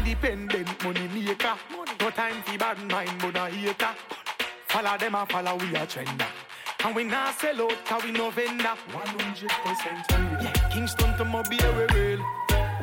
[0.09, 1.55] Independent money maker.
[2.01, 3.91] No time for bad mind, but a hater.
[4.69, 6.27] Follow them and follow we a trender.
[6.83, 8.73] And we not sell out, cause we no vendor.
[8.91, 10.43] 100% real.
[10.43, 12.25] Yeah, Kingston to Mobile, we real.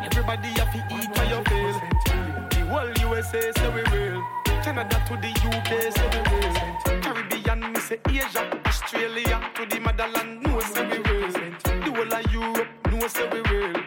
[0.03, 1.81] Everybody have to eat what you feel.
[2.51, 4.23] The whole USA say we real.
[4.61, 7.01] Canada to the UK say we real.
[7.01, 8.61] Caribbean, me say Asia.
[8.67, 11.31] Australia to the motherland, no say we real.
[11.31, 13.84] The whole of Europe, no say we real.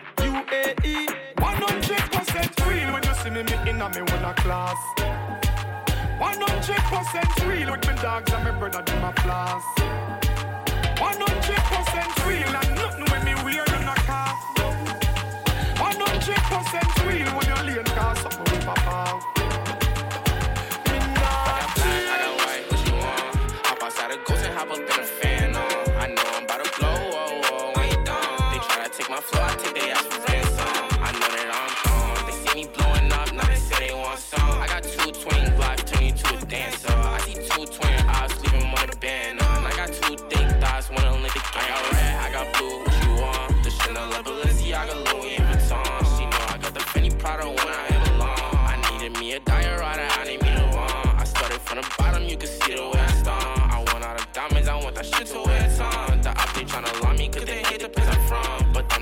[3.38, 4.76] You see me, wanna class.
[6.18, 9.62] 100% real with me dogs and my brother, them a floss.
[10.98, 14.34] 100% real and nothing when me wear none a car.
[15.76, 19.37] 100% real when you lean car, something we pop off.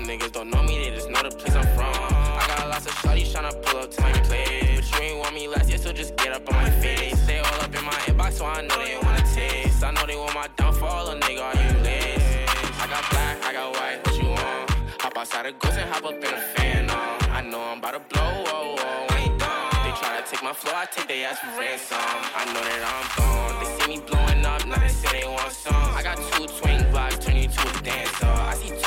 [0.07, 1.93] Niggas don't know me, they just know the place I'm from.
[1.93, 4.79] I got lots of shawty tryna pull up to my place.
[4.79, 7.19] But you ain't want me last year, so just get up on my face.
[7.27, 9.83] They all up in my inbox, so I know they wanna taste.
[9.83, 12.45] I know they want my downfall, a nigga, are you lazy?
[12.79, 14.71] I got black, I got white, what you want?
[15.01, 16.89] Hop outside the ghost and hop up in a fan.
[16.89, 19.69] I know I'm about to blow, oh, oh, you done.
[19.83, 21.99] They try to take my flow, I take their ass for ransom.
[22.33, 23.53] I know that I'm gone.
[23.59, 25.75] They see me blowing up, now they say they want some.
[25.75, 28.25] I got two twin blocks, turn you to a dancer.
[28.25, 28.86] I see two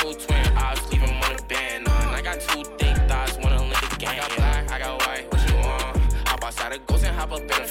[7.32, 7.69] up in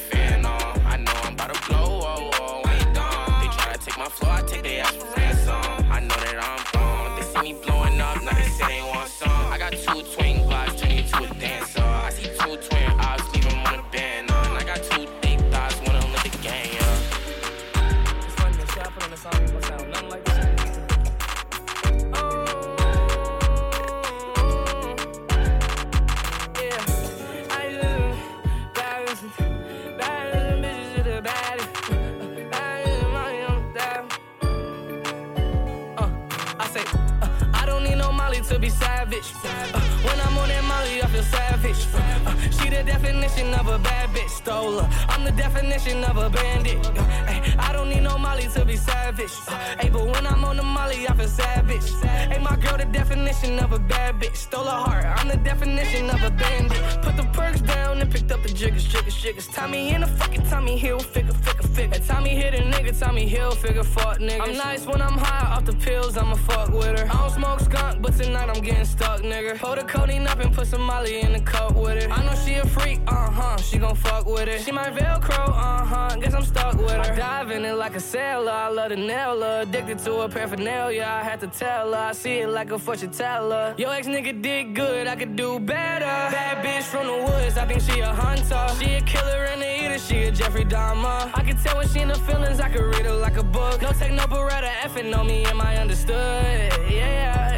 [43.30, 43.99] definition of a bad
[44.50, 45.06] bitch, stole her.
[45.10, 46.86] I'm the definition of a bandit.
[47.28, 49.32] Ay, I don't need no Molly to be savage.
[49.48, 51.92] Ay, but when I'm on the Molly, I feel savage.
[52.02, 55.06] Hey, my girl, the definition of a bad bitch, stole her heart.
[55.06, 56.82] I'm the definition of a bandit.
[57.02, 59.48] Put the perks down and picked up the jiggers, jiggers, jiggers.
[59.48, 62.00] Tommy in the fucking Tommy Hilfiger, figure, figure.
[62.00, 64.42] Tommy hit a nigga, Tommy Hill, figure, fuck nigga.
[64.42, 67.06] I'm nice when I'm high off the pills, I'ma fuck with her.
[67.06, 69.58] I don't smoke skunk, but tonight I'm getting stuck, nigga.
[69.58, 72.10] Pour the codeine up and put some Molly in the cup with it.
[72.10, 73.58] I know she a freak, uh huh.
[73.58, 74.62] She gon' fuck with it.
[74.62, 76.16] She my Velcro, uh huh.
[76.20, 77.00] Guess I'm stuck with her.
[77.00, 78.52] I dive in it like a sailor.
[78.52, 79.42] I love to nail.
[79.44, 81.04] Addicted to her paraphernalia.
[81.04, 82.00] I had to tell her.
[82.00, 83.76] I see it like a fortune teller.
[83.78, 85.08] Yo, ex nigga did good.
[85.08, 86.06] I could do better.
[86.06, 87.58] Bad bitch from the woods.
[87.58, 88.68] I think she a hunter.
[88.80, 90.00] She a killer and a eater.
[90.00, 91.32] She a Jeffrey Dahmer.
[91.34, 92.60] I can tell when she in the feelings.
[92.60, 93.82] I could read her like a book.
[93.82, 94.70] No take no beretta.
[94.84, 95.46] Effing on me.
[95.46, 96.72] Am I understood?
[96.90, 97.49] Yeah,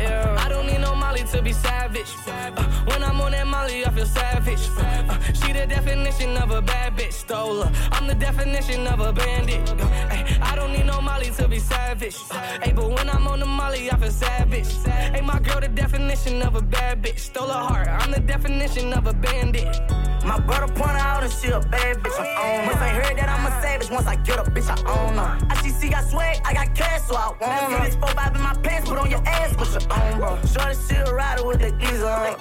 [1.32, 2.14] to be savage.
[2.28, 2.52] Uh,
[2.86, 4.68] when I'm on that Molly, I feel savage.
[4.78, 7.72] Uh, she the definition of a bad bitch, stole her.
[7.94, 9.70] I'm the definition of a bandit.
[9.70, 12.18] Uh, ay, I don't need no Molly to be savage.
[12.32, 14.68] Uh, ay, but when I'm on the Molly, I feel savage.
[14.86, 17.88] Hey, my girl, the definition of a bad bitch, stole her heart.
[17.88, 19.80] I'm the definition of a bandit.
[20.26, 22.20] My brother point out and she a bad bitch.
[22.20, 22.68] I own her.
[22.68, 25.48] Once I heard that I'm a savage, once I get a bitch, I own her.
[25.50, 27.84] I see, IGC got swag, I got cash, so I want her.
[27.84, 30.38] See this 4 5 in my pants, put on your ass, put your own, bro.
[30.46, 32.36] Shorty, she a rider with the geezer on.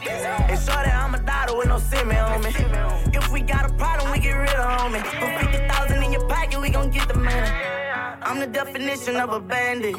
[0.50, 2.50] And shorty, I'm a daughter with no semi on me.
[3.18, 5.02] If we got a problem, we get rid of homie.
[5.20, 7.50] Put 50,000 in your pocket, we gon' get the money.
[8.22, 9.96] I'm the definition of a bandit.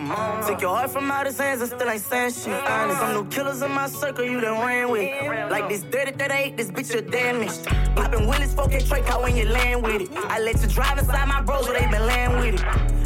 [0.48, 2.70] Take your heart from out his hands and still ain't saying shit.
[2.70, 5.10] Honest, some new killers in my circle you done ran with.
[5.52, 7.66] Like this dirty that ain't this bitch you damaged.
[7.96, 10.10] Poppin' Willis 4K Trey car when you land with it.
[10.36, 12.64] I let you drive inside my bros where they been land with it.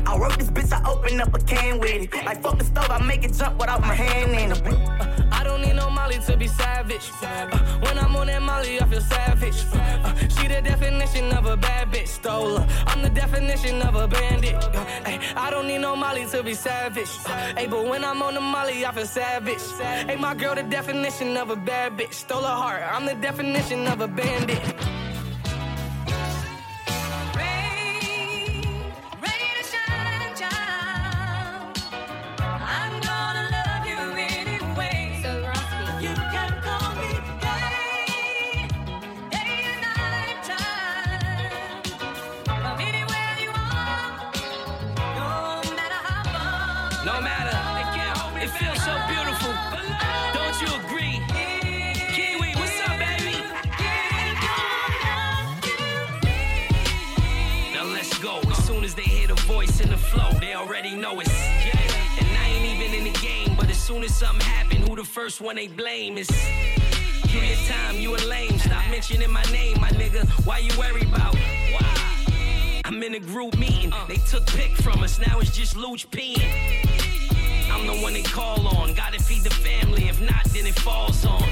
[0.07, 2.13] I wrote this bitch, I open up a can with it.
[2.25, 5.14] Like fuck the stove, I make it jump without my hand in it.
[6.15, 7.11] Molly to be savage.
[7.21, 7.47] Uh,
[7.79, 9.65] when I'm on that Molly, I feel savage.
[9.73, 12.67] Uh, she the definition of a bad bitch, stole her.
[12.87, 14.55] I'm the definition of a bandit.
[14.55, 17.09] Uh, ay, I don't need no Molly to be savage.
[17.25, 19.61] Uh, ay, but when I'm on the Molly, I feel savage.
[20.07, 22.83] Hey, my girl, the definition of a bad bitch, stole her heart.
[22.91, 25.04] I'm the definition of a bandit.
[60.85, 61.29] Already know it's.
[62.19, 65.03] And I ain't even in the game, but as soon as something happen, who the
[65.03, 66.29] first one they blame is?
[67.33, 68.57] Me a time, you a lame.
[68.59, 70.27] Stop mentioning my name, my nigga.
[70.45, 71.35] Why you worry about?
[71.35, 72.81] Why?
[72.85, 73.91] I'm in a group meeting.
[73.91, 74.05] Uh.
[74.07, 76.51] They took pick from us, now it's just Luch peeing.
[77.71, 78.93] I'm the one they call on.
[78.93, 80.07] Gotta feed the family.
[80.07, 81.49] If not, then it falls on.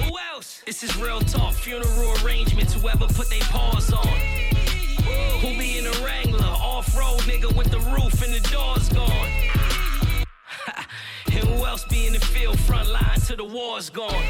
[0.00, 0.62] Who else?
[0.64, 1.52] This is real talk.
[1.54, 2.74] Funeral arrangements.
[2.74, 4.06] Whoever put their paws on.
[5.40, 6.35] Who be in a Wrangler?
[6.86, 9.28] Off road nigga with the roof and the doors gone.
[11.26, 12.58] and who else be in the field?
[12.60, 14.24] Front line till the war's gone.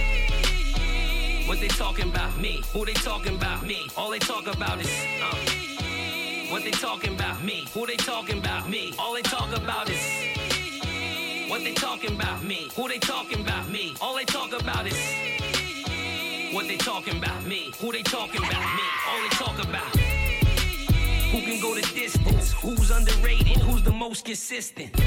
[1.47, 2.39] What they talking about?
[2.39, 2.63] Me.
[2.73, 3.67] Who they talking about?
[3.67, 3.89] Me.
[3.97, 4.91] All they talk about is.
[5.21, 6.51] Uh.
[6.51, 7.43] What they talking about?
[7.43, 7.67] Me.
[7.75, 8.69] Who they talking about?
[8.69, 8.95] Me.
[8.99, 11.51] All they talk about is.
[11.51, 12.43] What they talking about?
[12.43, 12.71] Me.
[12.77, 13.69] Who they talking about?
[13.69, 13.95] Me.
[14.01, 14.99] All they talk about is.
[16.55, 17.45] What they talking about?
[17.45, 17.73] Me.
[17.81, 18.77] Who they talking about?
[18.77, 18.83] Me.
[19.09, 20.06] All they talk about.
[21.37, 22.53] Who can go the distance?
[22.53, 23.59] Who's underrated?
[23.59, 24.99] Who's the most consistent?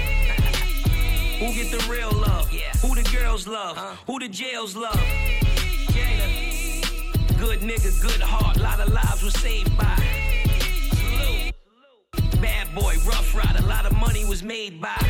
[1.40, 2.48] Who get the real love?
[2.84, 3.76] Who the girls love?
[3.76, 3.96] Uh.
[4.06, 5.04] Who the jails love?
[7.40, 8.58] Good nigga, good heart.
[8.58, 9.98] A lot of lives were saved by.
[12.40, 13.56] Bad boy, rough ride.
[13.58, 15.02] A lot of money was made by.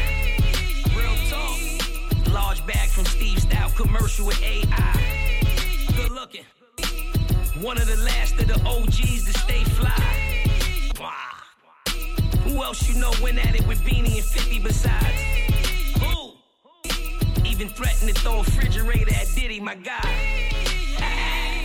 [0.96, 2.34] Real talk.
[2.34, 5.86] Large bag from Steve Stoute commercial with AI.
[5.98, 6.46] Good looking.
[7.60, 10.29] One of the last of the OGs to stay fly.
[12.70, 15.22] Else you know went at it with Beanie and 50 besides?
[16.04, 16.34] Who?
[17.44, 20.08] Even threatened to throw a refrigerator at Diddy, my guy.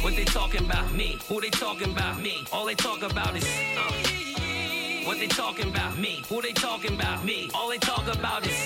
[0.01, 0.95] What they talking about?
[0.95, 1.19] Me.
[1.29, 2.23] Who they talking about?
[2.23, 2.47] Me.
[2.55, 3.45] All they talk about is.
[3.45, 5.05] Uh.
[5.05, 5.99] What they talking about?
[5.99, 6.25] Me.
[6.31, 7.23] Who they talking about?
[7.23, 7.51] Me.
[7.53, 8.57] All they talk about is.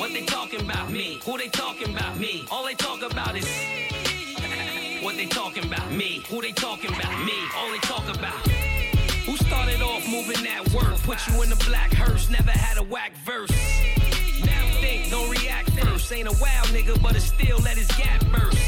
[0.00, 0.90] What they talking about?
[0.90, 1.20] Me.
[1.24, 2.18] Who they talking about?
[2.18, 2.44] Me.
[2.50, 3.46] All they talk about is.
[5.04, 5.92] what they talking about?
[5.92, 6.24] Me.
[6.28, 7.24] Who they talking about?
[7.24, 7.38] Me.
[7.56, 8.67] All they talk about.
[9.48, 10.94] Started off moving that work?
[11.04, 12.28] Put you in the black hearse.
[12.28, 13.50] Never had a whack verse.
[14.44, 16.12] Now think, don't react first.
[16.12, 18.58] Ain't a wild nigga, but it still let his gap burst.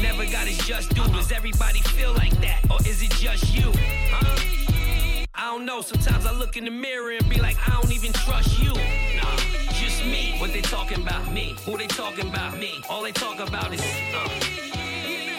[0.00, 1.02] Never got his just due.
[1.08, 2.60] Does everybody feel like that?
[2.70, 3.72] Or is it just you?
[4.12, 5.26] Huh?
[5.34, 5.80] I don't know.
[5.80, 8.72] Sometimes I look in the mirror and be like, I don't even trust you.
[8.72, 9.36] Nah,
[9.72, 10.36] just me.
[10.38, 11.32] What they talking about?
[11.32, 11.56] Me.
[11.64, 12.56] Who they talking about?
[12.56, 12.70] Me.
[12.88, 13.80] All they talk about is.
[14.14, 14.28] Uh.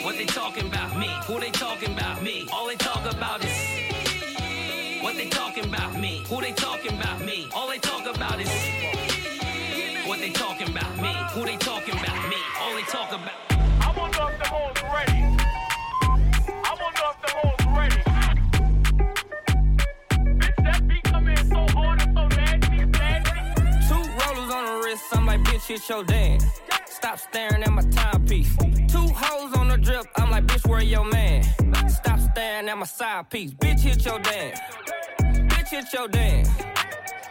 [0.04, 0.98] What they talking about?
[0.98, 1.08] Me.
[1.28, 2.22] Who they talking about?
[2.22, 2.46] Me.
[2.52, 3.57] All they talk about is.
[5.18, 6.00] What they talking about?
[6.00, 6.24] Me.
[6.30, 7.20] Who they talking about?
[7.22, 7.50] Me.
[7.56, 8.48] All they talk about is.
[10.06, 10.96] What they talking about?
[10.98, 11.12] Me.
[11.32, 12.30] Who they talking about?
[12.30, 12.36] Me.
[12.62, 13.32] All they talk about.
[13.82, 15.24] I wonder if the hoes ready.
[16.54, 18.02] I wonder if the hoes ready.
[20.38, 23.88] Bitch, that beat come in so hard and so nasty, nasty.
[23.90, 26.46] Two rollers on the wrist, I'm like, bitch, hit your dance.
[26.86, 28.56] Stop staring at my timepiece.
[28.88, 31.44] Two hoes on the drip, I'm like, bitch, where your man?
[31.90, 33.52] Stop staring at my side piece.
[33.56, 34.60] Bitch, hit your dance.
[35.68, 36.50] Bitch, hit your dance.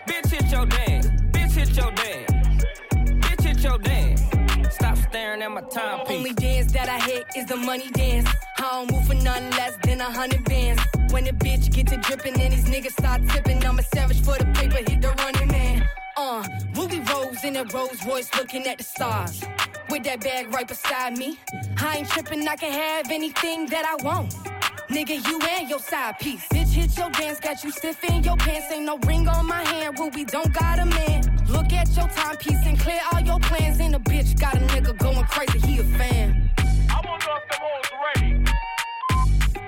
[0.07, 1.07] Bitch, hit your dance.
[1.07, 2.67] Bitch, hit your dance.
[2.93, 4.75] Bitch, hit your dance.
[4.75, 6.17] Stop staring at my timepiece.
[6.19, 8.29] Only dance that I hit is the money dance.
[8.59, 10.83] I don't move for nothing less than a hundred bands.
[11.13, 14.37] When the bitch get to dripping and these niggas start tipping, I'm a savage for
[14.37, 15.89] the paper, hit the running man.
[16.19, 19.43] Uh, Ruby Rose in a Rolls Royce looking at the stars.
[19.89, 21.39] With that bag right beside me.
[21.79, 24.35] I ain't tripping, I can have anything that I want.
[24.89, 26.47] Nigga, you and your side piece.
[26.49, 28.73] Bitch, hit your dance, got you stiff in your pants.
[28.73, 31.23] Ain't no ring on my hand, Ruby don't got a man.
[31.49, 33.81] Look at your timepiece and clear all your plans.
[33.81, 36.51] And a bitch got a nigga going crazy, he a fan.
[36.89, 38.45] I wonder if them hoes ready.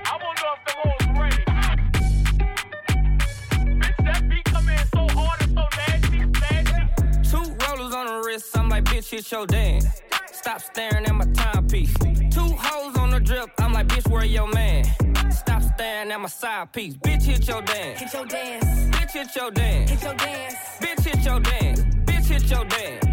[0.05, 1.43] I wonder if them hoes ready.
[3.79, 7.29] Bitch, that beat come in so hard and so nasty, nasty.
[7.29, 10.01] Two rollers on the wrist, I'm like, bitch, hit your dance.
[10.39, 11.93] Stop staring at my timepiece.
[12.31, 14.85] Two hoes on the drip, I'm like, bitch, where your man?
[15.29, 16.95] Stop staring at my side piece.
[16.95, 17.99] Bitch, hit your dance.
[17.99, 18.65] Hit your dance.
[18.95, 19.89] Bitch, hit your dance.
[19.89, 20.55] Hit your dance.
[20.79, 21.81] Bitch, hit your dance.
[21.81, 23.05] Bitch, hit your dance.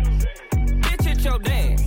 [0.87, 1.83] Bitch, hit your dance.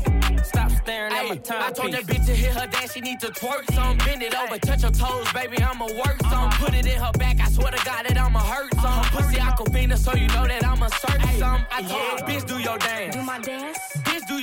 [0.45, 3.21] Stop staring at my Ayy, I told that bitch to hit her dance, she need
[3.21, 3.97] to twerk some.
[3.99, 6.49] Bend it over, touch her toes, baby, I'ma work some.
[6.49, 6.65] Uh-huh.
[6.65, 8.85] Put it in her back, I swear to God that I'ma hurt some.
[8.85, 9.21] Uh-huh.
[9.21, 11.65] Pussy aquafina, so you know that I'ma search some.
[11.71, 13.15] I told her, bitch, do your dance.
[13.15, 13.77] Do my dance?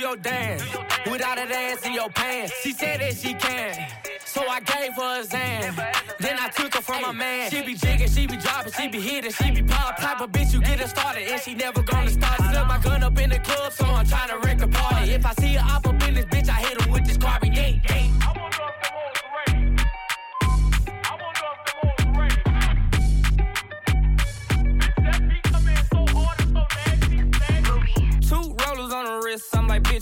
[0.07, 0.63] Your dance.
[1.11, 2.53] Without a dance in your pants.
[2.63, 3.89] She said that she can.
[4.23, 5.75] So I gave her a Xan.
[6.19, 7.51] Then I took her from my man.
[7.51, 9.97] She be jigging, she be dropping, she be hitting, she be pop.
[9.97, 12.37] Type of bitch you get her started, and she never gonna start.
[12.37, 15.11] Slip my gun up in the club, so I'm trying to wreck the party.
[15.11, 15.56] If I see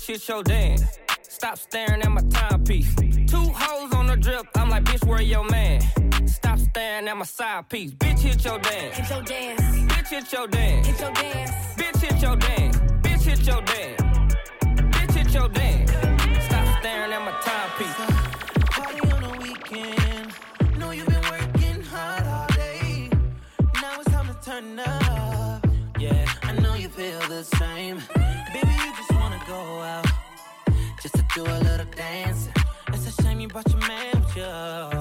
[0.06, 1.00] bitch, hit your dance.
[1.22, 2.94] Stop staring at my timepiece.
[3.28, 5.82] Two hoes on the drip, I'm like, bitch, where your man?
[6.28, 7.92] Stop staring at my side piece.
[7.92, 8.98] Bitch, hit your dance.
[8.98, 9.62] Hit your dance.
[9.62, 10.88] Bitch, hit your dance.
[10.88, 11.52] Hit your dance.
[11.76, 12.78] Bitch, hit your dance.
[12.78, 13.98] Bitch, hit your dance.
[14.94, 15.92] Bitch, hit your dance.
[16.46, 17.96] Stop staring at my timepiece.
[18.72, 20.80] Party on the weekend.
[20.80, 23.10] Know you've been working hard all day.
[23.82, 25.66] Now it's time to turn up.
[26.00, 28.25] Yeah, I know you feel the same.
[31.36, 32.54] Do a little dancing.
[32.94, 34.95] It's a shame you brought your man with you.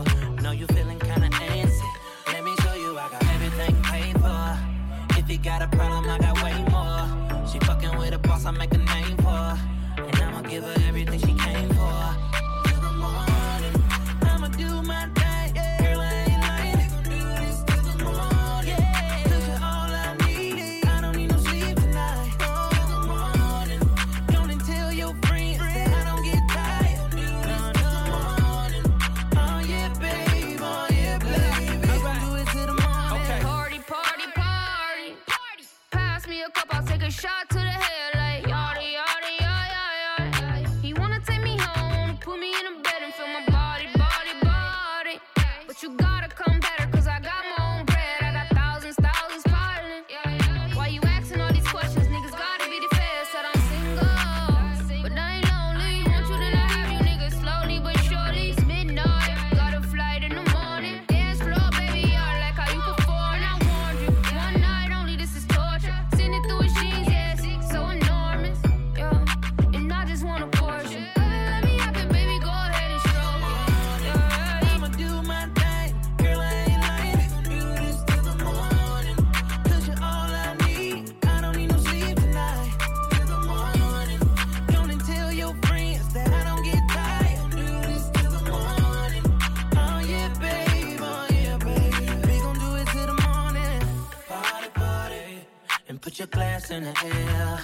[95.95, 97.61] And put your glass in the air.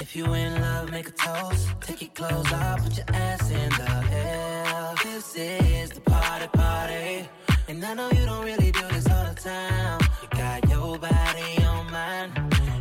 [0.00, 1.66] If you in love, make a toast.
[1.80, 4.94] Take your clothes off, put your ass in the air.
[5.02, 7.28] This is the party, party.
[7.66, 10.00] And I know you don't really do this all the time.
[10.22, 12.30] You got your body on mine.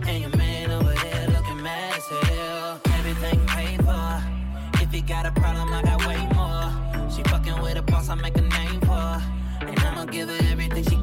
[0.05, 2.79] And your man over there looking mad as hell.
[2.99, 4.21] Everything paid for.
[4.83, 7.09] If you got a problem, I got way more.
[7.09, 9.19] She fucking with a boss, I make a name for.
[9.61, 10.94] And I'ma give her everything she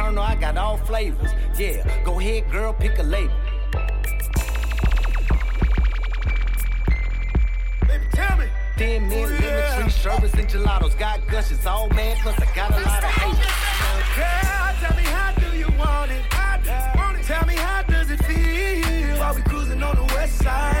[0.00, 0.22] colonel.
[0.22, 1.30] I got all flavors.
[1.58, 3.34] Yeah, go ahead, girl, pick a label.
[7.86, 8.46] Baby, tell me.
[8.76, 10.98] Thin mint, oh, lemon tree, sherbets and gelatos.
[10.98, 13.40] Got gushes, all man, plus I got a lot of hate.
[14.16, 16.24] Girl, tell me how do you want it?
[17.24, 19.18] Tell me how does it feel?
[19.18, 20.79] While we cruising on the west side,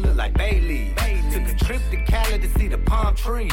[0.00, 0.94] look like Bailey.
[1.32, 3.52] Took a trip to Cali to see the palm trees.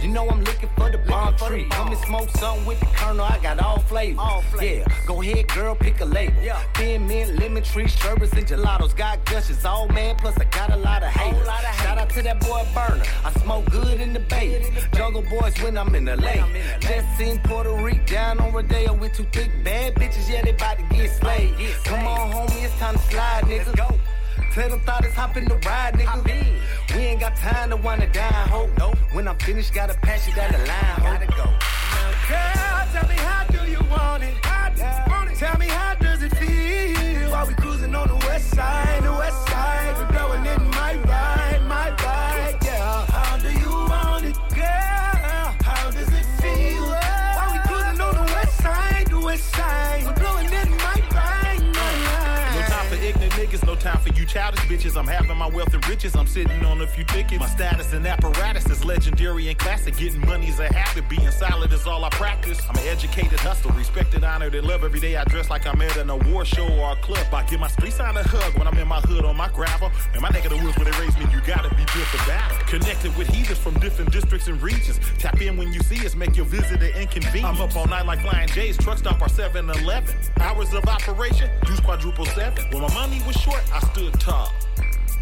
[0.00, 1.66] You know I'm looking for the palm tree.
[1.70, 3.24] Come and smoke something with the colonel.
[3.24, 4.20] I got all flavors.
[4.60, 6.40] Yeah, go ahead, girl, pick a label.
[6.42, 6.62] Yeah.
[6.74, 8.96] Thin mint, lemon tree, sherbets and gelatos.
[8.96, 10.14] Got gushes, all man.
[10.16, 11.46] Plus I got a lot of haters.
[11.82, 13.04] Shout out to that boy Berner.
[13.24, 14.72] I smoke good in the bay.
[14.94, 16.42] Jungle boys when I'm in the lake.
[16.80, 20.30] Just seen Puerto Rico down on Rodeo with two thick bad bitches.
[20.30, 21.54] Yeah, they to get slayed.
[21.84, 23.76] Come on, homie, it's time to slide, nigga.
[23.76, 23.98] Go.
[24.54, 26.94] Tell them thought it's hop in the ride, nigga.
[26.94, 28.68] We ain't got time to wanna die, ho.
[28.78, 28.98] Nope.
[29.12, 31.04] When I'm finished, gotta pass you down the line, ho.
[31.04, 31.44] Gotta go.
[32.28, 33.81] Girl, tell me how do you
[54.22, 54.96] you childish bitches.
[54.96, 57.40] I'm having my wealth and riches, I'm sitting on a few tickets.
[57.40, 59.96] My status and apparatus is legendary and classic.
[59.96, 62.60] Getting money is a habit, being solid is all I practice.
[62.68, 64.84] I'm an educated hustler, respected, honored, and loved.
[64.84, 67.26] Every day I dress like I'm at an award show or a club.
[67.34, 69.90] I give my street sign a hug when I'm in my hood on my gravel.
[70.12, 72.24] And my neck of the woods where they raised me, you gotta be built for
[72.28, 72.56] battle.
[72.68, 75.00] Connected with heathens from different districts and regions.
[75.18, 77.58] Tap in when you see us, make your visit an inconvenience.
[77.58, 80.14] I'm up all night like Flying J's, truck stop our 7 Eleven.
[80.40, 82.64] Hours of operation, juice quadruple seven.
[82.70, 84.52] When my money was short, I stood tall.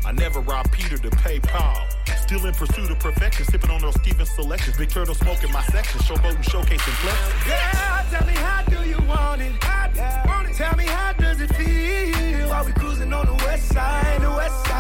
[0.05, 1.87] I never robbed Peter to pay Paul.
[2.23, 4.77] Still in pursuit of perfection, sipping on those Steven selections.
[4.77, 7.19] Big turtle smoking my section, showboating, showcasing flex.
[7.45, 9.53] Girl, tell me how do you want it?
[10.57, 12.49] Tell me how does it feel?
[12.49, 14.80] While we cruising on the west side, the west side,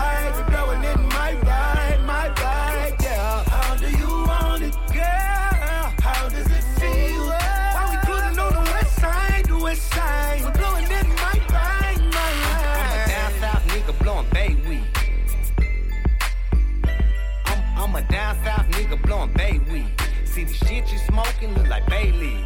[18.90, 19.92] nigga blowing bay weed.
[20.24, 22.44] See the shit you smoking look like Bailey.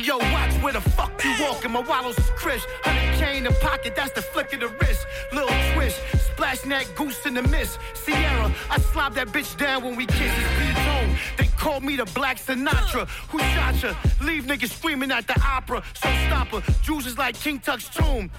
[0.00, 1.70] Yo, watch where the fuck you walking.
[1.72, 2.66] My wallows is crisp.
[2.82, 5.06] Hundred K in the pocket, that's the flick of the wrist.
[5.32, 6.00] Little twist,
[6.32, 7.78] splash that goose in the mist.
[7.94, 10.32] Sierra, I slob that bitch down when we kiss.
[10.32, 10.89] It's
[11.36, 13.08] They call me the Black Sinatra.
[13.30, 13.94] Who shot ya?
[14.22, 15.82] Leave niggas screaming at the opera.
[15.94, 16.62] So stop her.
[16.82, 18.30] Juice is like King Tut's tomb.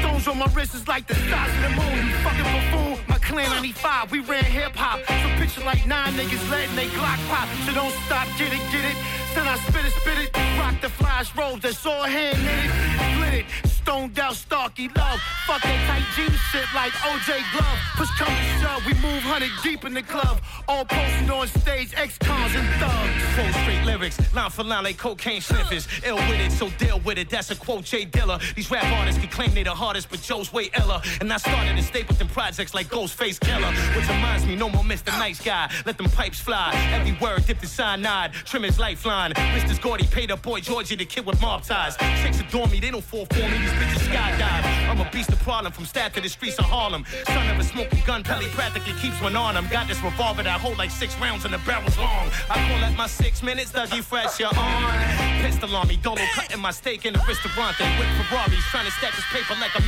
[0.00, 2.08] Stones on my wrist is like the stars of the moon.
[2.22, 2.98] Fucking buffoon.
[3.08, 5.00] My clan 95, we ran hip hop.
[5.06, 7.48] So picture like nine niggas letting they Glock pop.
[7.66, 9.23] So don't stop, get it, get it.
[9.34, 10.58] Then I spit it, spit it.
[10.58, 12.70] Rock the flash rolls, that's all hand knitted.
[13.14, 13.70] Split it.
[13.84, 15.20] Stoned out, Starky love.
[15.46, 17.78] Fuck that tight jeans shit like OJ Glove.
[17.96, 20.40] Push come to shove, we move hundred deep in the club.
[20.66, 23.22] All posted on stage, ex-cons and thugs.
[23.36, 25.86] Full straight lyrics, line for line like cocaine sniffers.
[26.02, 27.28] Ill with it, so deal with it.
[27.28, 28.40] That's a quote, Jay Dilla.
[28.54, 31.02] These rap artists can claim they the hardest, but Joe's way Ella.
[31.20, 35.08] And I started in Stapleton projects like Ghostface Killah, which reminds me, no more Mr.
[35.18, 35.70] Nice Guy.
[35.84, 36.72] Let them pipes fly.
[36.92, 38.32] Every word dipped in cyanide.
[38.32, 39.23] Trim his lifeline.
[39.32, 39.80] Mr.
[39.80, 41.96] Gordy paid up boy Georgie, the kid with mob ties.
[42.22, 43.58] Chicks adore me, they don't fall for me.
[43.58, 44.88] These bitches skydive.
[44.88, 47.04] I'm a beast of problem from Stafford to the streets of Harlem.
[47.26, 49.66] Son of a smoking gun, Pelly practically keeps one on him.
[49.68, 52.28] Got this revolver that hold like six rounds and the barrel's long.
[52.50, 55.42] I call that my six minutes, Dougie Fresh, you're on.
[55.42, 57.78] Pistol on me, Dolo cutting my steak in a restaurant.
[57.78, 59.84] With Ferraris, trying to stack this paper like I'm.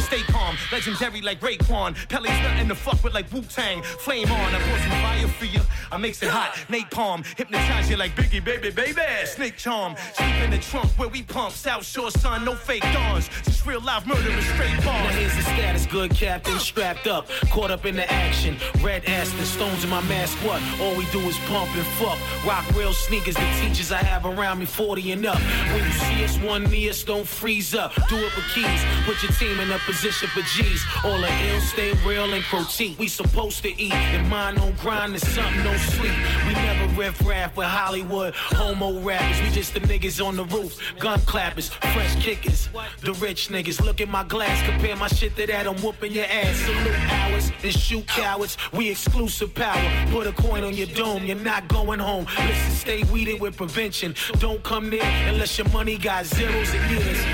[0.00, 1.94] Stay calm, legendary like Raekwon.
[2.08, 3.82] Pelly's nothing to fuck with like Wu Tang.
[3.82, 5.60] Flame on, I pour some fire for you.
[5.90, 7.24] I makes it hot, napalm.
[7.36, 9.26] Hypnotize you like Biggie, baby, baby.
[9.26, 11.52] Snake charm, sleep in the trunk where we pump.
[11.52, 13.28] South Shore sun, no fake dawns.
[13.44, 15.14] Just real life murder and straight Now bars.
[15.16, 18.56] here's the status, good captain, strapped up, caught up in the action.
[18.80, 20.62] Red ass Aston, stones in my mask, what?
[20.80, 22.18] All we do is pump and fuck.
[22.46, 25.36] Rock real sneakers, the teachers I have around me, 40 and up.
[25.36, 27.94] When you see us, one knee us, don't freeze up.
[28.08, 30.82] Do it with keys, put your team in a position for G's.
[31.04, 32.98] All the ill, stay real and critique.
[32.98, 36.14] We supposed to eat, and mine don't grind, and something don't sleep.
[36.46, 39.40] We never riff raff with Hollywood, homo rappers.
[39.42, 42.68] We just the niggas on the roof, gun clappers, fresh kickers.
[43.00, 46.26] The rich niggas look at my glass, compare my shit to that, I'm whooping your
[46.26, 46.56] ass.
[46.56, 48.56] Salute ours and shoot cowards.
[48.72, 50.06] We exclusive power.
[50.10, 52.26] Put a coin on your dome, you're not going home.
[52.46, 54.14] Listen, stay weeded with prevention.
[54.38, 57.24] Don't come near unless your money got zeros and years.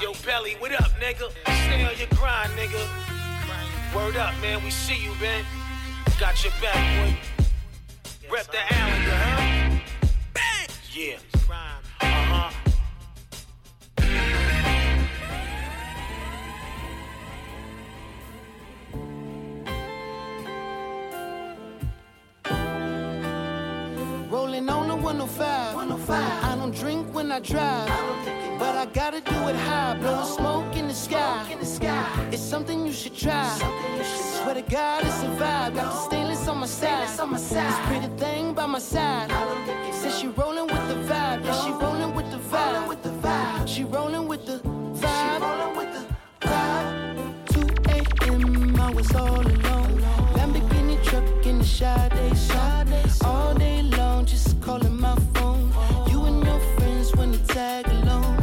[0.00, 1.30] Yo, Belly, what up, nigga?
[1.42, 2.80] Stay on your grind, nigga.
[3.94, 4.62] Word up, man.
[4.64, 5.44] We see you, man.
[6.18, 7.29] Got your back, boy.
[8.30, 9.82] Rep the alley, you heard?
[10.32, 10.68] Bang!
[10.92, 11.16] Yeah.
[12.00, 12.50] Uh-huh.
[24.30, 25.74] Rolling on the 105.
[25.74, 26.44] 105.
[26.44, 27.88] I don't drink when I drive.
[28.60, 29.96] but I gotta do it high.
[30.00, 31.50] Blowing smoke in the sky.
[31.50, 32.28] In the sky.
[32.30, 33.58] It's something you should try.
[34.04, 35.74] Swear to God, it's a vibe.
[35.74, 36.29] Got the stainless
[36.60, 37.68] on my side.
[37.68, 39.30] This pretty thing by my side.
[39.94, 41.44] Says she rolling with the vibe.
[41.44, 43.66] Yeah, she rolling with the vibe.
[43.66, 44.58] She rolling with the
[45.00, 45.26] vibe.
[47.52, 48.80] Two a.m.
[48.80, 50.00] I was all alone.
[50.36, 53.24] Lamborghini truck in the Sade.
[53.24, 55.72] All day long, just calling my phone.
[56.10, 57.12] You and your friends
[57.48, 58.36] tag along.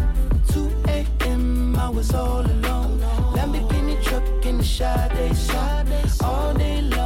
[0.47, 1.75] 2 a.m.
[1.75, 2.99] I was all alone.
[3.35, 6.23] Lamborghini truck in the Sade.
[6.23, 6.96] All day long,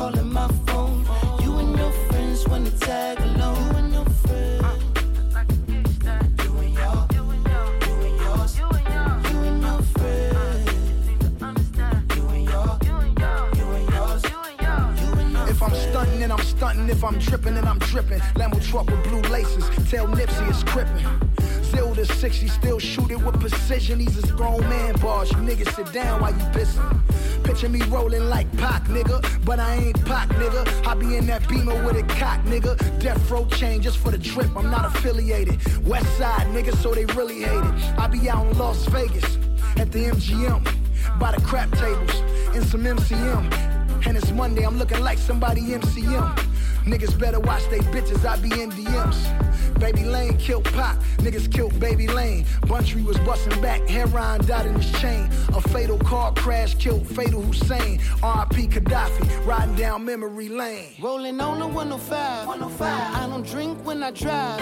[0.00, 0.59] calling my
[16.90, 18.18] if I'm dripping and I'm dripping.
[18.34, 21.64] Lambo truck with blue laces, tell Nipsey it's crippin'.
[21.64, 24.00] Zero to 60, still shoot it with precision.
[24.00, 25.30] He's is grown man boss.
[25.30, 27.44] You niggas sit down while you pissin'.
[27.44, 29.18] Picture me rolling like Pac, nigga.
[29.44, 30.86] But I ain't Pac, nigga.
[30.86, 32.76] I be in that beamer with a cock, nigga.
[33.00, 34.54] Death row chain just for the trip.
[34.56, 35.58] I'm not affiliated.
[35.86, 37.98] West side, nigga, so they really hate it.
[37.98, 39.38] I be out in Las Vegas
[39.76, 40.64] at the MGM
[41.18, 42.14] by the crap tables
[42.54, 43.69] in some MCM.
[44.06, 46.36] And it's Monday, I'm looking like somebody MCM.
[46.84, 49.78] Niggas better watch they bitches, I be in DMs.
[49.78, 52.44] Baby Lane killed Pop, niggas killed Baby Lane.
[52.62, 55.28] Buntry was busting back, heroin died in his chain.
[55.54, 57.98] A fatal car crash killed Fatal Hussein.
[58.22, 60.88] RIP Kadafi, riding down memory lane.
[61.00, 62.46] Rolling on the 105.
[62.46, 63.14] 105.
[63.14, 64.60] I don't drink when I drive.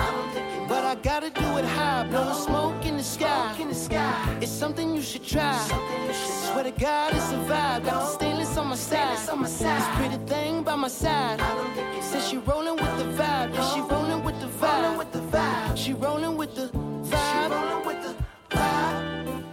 [0.69, 2.07] but I gotta do it high.
[2.09, 2.47] Blowing uh-huh.
[2.47, 3.57] smoke in the sky.
[3.61, 4.39] In the sky.
[4.41, 5.59] It's something you should try.
[6.13, 7.85] Swear to God, it's a vibe.
[7.85, 9.17] Got the stainless on my side.
[9.17, 11.41] This pretty thing by my side.
[12.01, 13.55] Says she rolling with the vibe.
[13.55, 15.77] Yeah, she rolling with the vibe.
[15.77, 16.69] She rolling with the
[17.11, 17.49] vibe.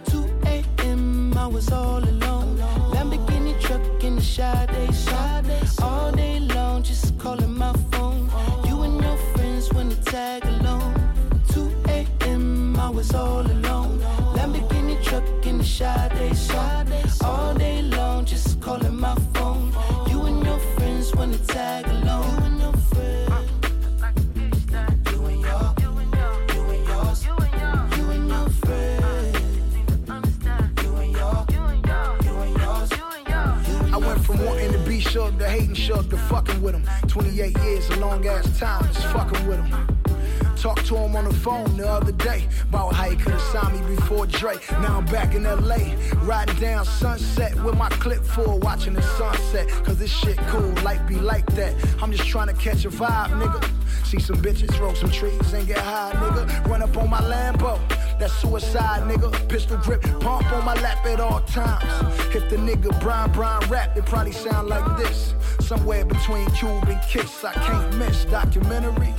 [0.06, 1.34] 2 a.m.
[1.36, 2.58] I was all alone.
[2.92, 5.82] Lamborghini truck in the Sade Sade.
[5.82, 8.28] All day long, just calling my phone.
[8.32, 8.64] Oh.
[8.66, 10.94] You and your friends when you tag along.
[11.52, 12.76] 2 a.m.
[12.78, 13.98] I was all alone.
[14.34, 17.22] Lamborghini truck in the Sade Sade.
[17.24, 19.72] All day long, just calling my phone.
[20.08, 22.24] You and your friends you tag along.
[22.34, 23.52] You and your friends.
[25.12, 27.24] You and your, you and your, you and yours.
[27.26, 29.38] You and your friends.
[30.82, 32.90] You and your, you and your, you and yours.
[33.94, 36.84] I went from wanting to be Suge to hating Suge to fucking with him.
[37.06, 39.95] 28 years, a long ass time, just fucking with him.
[40.66, 43.94] Talked to him on the phone the other day about how he could've signed me
[43.94, 44.56] before Dre.
[44.82, 45.94] Now I'm back in LA,
[46.24, 49.68] riding down Sunset with my clip full, watching the sunset.
[49.84, 51.72] Cause this shit cool, life be like that.
[52.02, 53.64] I'm just trying to catch a vibe, nigga.
[54.04, 56.66] See some bitches, roll some trees and get high, nigga.
[56.66, 57.78] Run up on my Lambo,
[58.18, 59.48] that's suicide, nigga.
[59.48, 61.84] Pistol grip, pump on my lap at all times.
[62.34, 65.32] If the nigga Brian Brian rap, it probably sound like this.
[65.60, 69.14] Somewhere between Cube and Kiss, I can't miss documentary.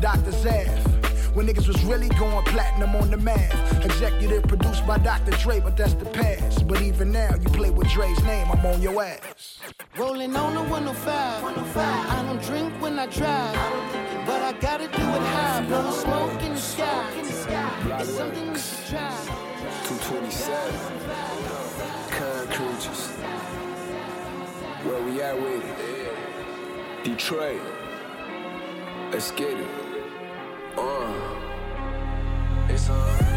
[0.00, 0.32] Dr.
[0.32, 0.94] Zav.
[1.34, 3.84] When niggas was really going platinum on the math.
[3.84, 5.32] Executive produced by Dr.
[5.32, 6.68] Dre, but that's the past.
[6.68, 9.58] But even now, you play with Dre's name, I'm on your ass.
[9.98, 11.42] Rolling on the 105.
[11.42, 12.10] 105.
[12.10, 13.54] I don't drink when I drive.
[14.26, 15.66] But I gotta do it high.
[15.66, 17.10] Blowing smoke in the sky.
[17.18, 19.10] It's something you should try.
[19.86, 20.72] 227.
[22.10, 23.10] Con creatures.
[24.84, 27.04] Where we at with it?
[27.04, 27.60] Detroit.
[29.10, 29.83] Let's get it.
[30.76, 31.14] Uh.
[32.68, 33.33] It's on.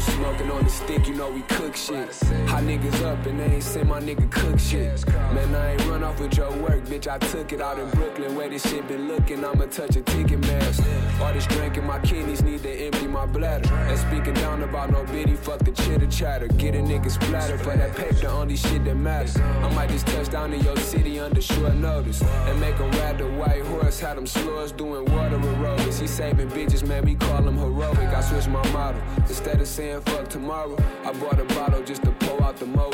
[0.00, 2.08] Smoking on the stick, you know we cook shit.
[2.48, 5.06] Hot niggas up and they ain't seen my nigga cook shit.
[5.34, 7.06] Man, I ain't run off with your work, bitch.
[7.06, 9.44] I took it out in Brooklyn where this shit been looking.
[9.44, 10.82] I'ma touch a ticket mask.
[11.20, 13.72] All this drinking, my kidneys need to empty my bladder.
[13.74, 16.48] And speaking down about no biddy, fuck the chitter chatter.
[16.48, 19.36] Get a nigga splatter for that paper, the only shit that matters.
[19.36, 22.22] I might just touch down in your city under short notice.
[22.22, 26.00] And make them ride the white horse, had them slurs doing water aerobics.
[26.00, 27.98] He saving bitches, man, we call him heroic.
[27.98, 29.00] I switch my model.
[29.18, 30.76] Instead of saying fuck tomorrow.
[31.04, 32.90] I bought a bottle just to pour out the mo.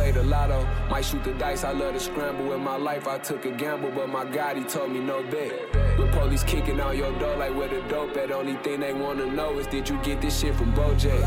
[0.00, 0.66] Play the lotto.
[0.88, 2.52] Might shoot the dice, I love to scramble.
[2.52, 5.52] In my life, I took a gamble, but my God, he told me no bet.
[5.98, 8.30] With police kicking out your door like where the dope at.
[8.30, 11.22] Only thing they wanna know is did you get this shit from Bojack?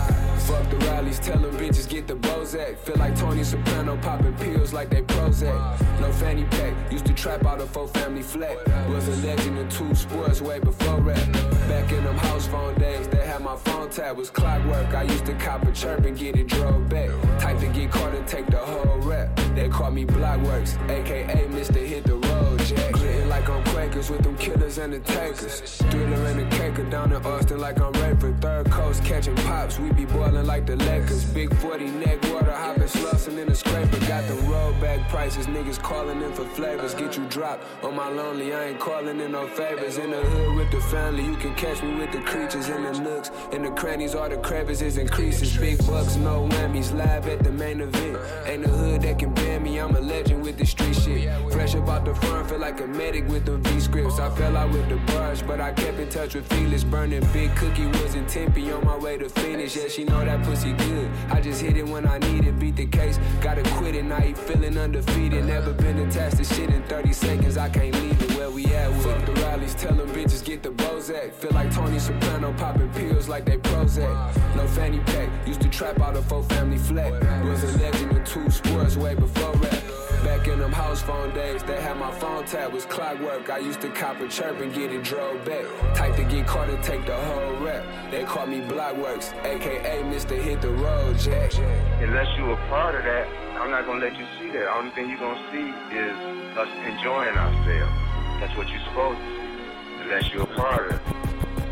[0.47, 2.78] Fuck the rallies, tell them bitches get the Bozak.
[2.80, 5.99] Feel like Tony Soprano popping pills like they Prozac.
[6.01, 8.57] No fanny pack, used to trap out a four family flat.
[8.89, 11.32] Was a legend in two sports way before rap.
[11.67, 14.93] Back in them house phone days, they had my phone tab was clockwork.
[14.93, 17.09] I used to cop a chirp and get it drove back.
[17.39, 19.39] Type to get caught and take the whole rap.
[19.55, 21.86] They call me Blockworks, aka Mr.
[21.86, 23.22] Hit the Road Jack.
[23.34, 25.61] Like I'm Quakers with them killers and the takers.
[25.89, 28.39] Thriller and the caker down in Austin like I'm Rayford.
[28.39, 31.25] Third coast catching pops, we be boiling like the Lakers.
[31.25, 33.99] Big 40 neck water, hopping slussing in the scraper.
[34.05, 36.93] Got the road back prices, niggas calling in for flavors.
[36.93, 39.97] Get you dropped on my lonely, I ain't calling in no favors.
[39.97, 42.99] In the hood with the family, you can catch me with the creatures in the
[42.99, 43.31] nooks.
[43.51, 45.57] In the crannies, all the crevices increases.
[45.57, 48.19] Big bucks, no whammies, live at the main event.
[48.45, 51.51] Ain't a hood that can bend me, I'm a legend with the street shit.
[51.51, 54.19] Fresh about the front, feel like a medic with them V scripts.
[54.19, 56.84] I fell out with the brush, but I kept in touch with Felix.
[56.84, 59.76] Burning big cookie was in Tempe on my way to finish.
[59.76, 61.09] Yeah, she know that pussy good.
[61.30, 63.19] I just hit it when I need it, beat the case.
[63.41, 65.45] Gotta quit it, now he feeling undefeated.
[65.45, 68.89] Never been attached to shit in 30 seconds, I can't leave it where we at
[68.89, 71.34] with Fuck the rallies, tell them bitches get the Bozak.
[71.34, 74.55] Feel like Tony Soprano popping pills like they Prozac.
[74.55, 77.11] No fanny pack, used to trap out a four family flat.
[77.45, 80.02] Was a legend in two sports way before rap.
[80.24, 83.49] Back in them house phone days, they had my phone tab was clockwork.
[83.49, 85.65] I used to cop a chirp and get it drove back.
[85.95, 87.84] Type to get caught and take the whole rap.
[88.09, 90.41] They call me Blockworks, aka Mr.
[90.41, 91.53] Hit the Road Jack.
[92.01, 93.28] Unless you a part of that,
[93.59, 94.74] I'm not gonna let you see that.
[94.78, 96.15] Only thing you're gonna see is
[96.57, 97.93] us enjoying ourselves.
[98.39, 100.03] That's what you're supposed to see.
[100.03, 101.01] Unless you're a part of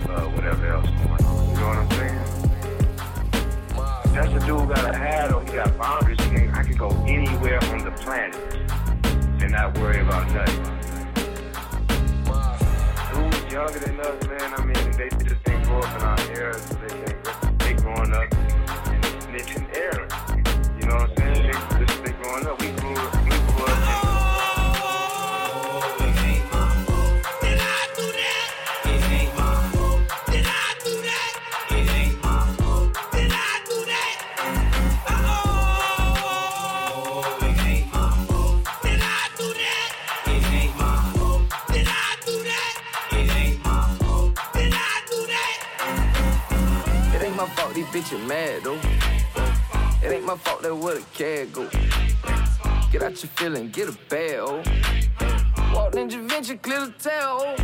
[0.09, 1.49] uh, whatever else going on.
[1.49, 2.40] You know what I'm saying?
[4.13, 6.17] That's a dude got a hat or he got boundaries.
[6.17, 8.35] Can, I can go anywhere on the planet
[9.41, 10.63] and not worry about nothing.
[13.13, 16.53] Dudes younger than us, man, I mean, they just ain't grow up in our era,
[16.53, 16.91] so they
[17.59, 20.00] they growing up in the snitching era.
[47.93, 48.79] Ain't my fault these bitches mad though.
[50.03, 51.67] It ain't my fault that where the cat go.
[52.91, 54.63] Get out your feeling, get a bag, oh.
[55.73, 57.55] Walk Ninja Venture, clear the tail, oh.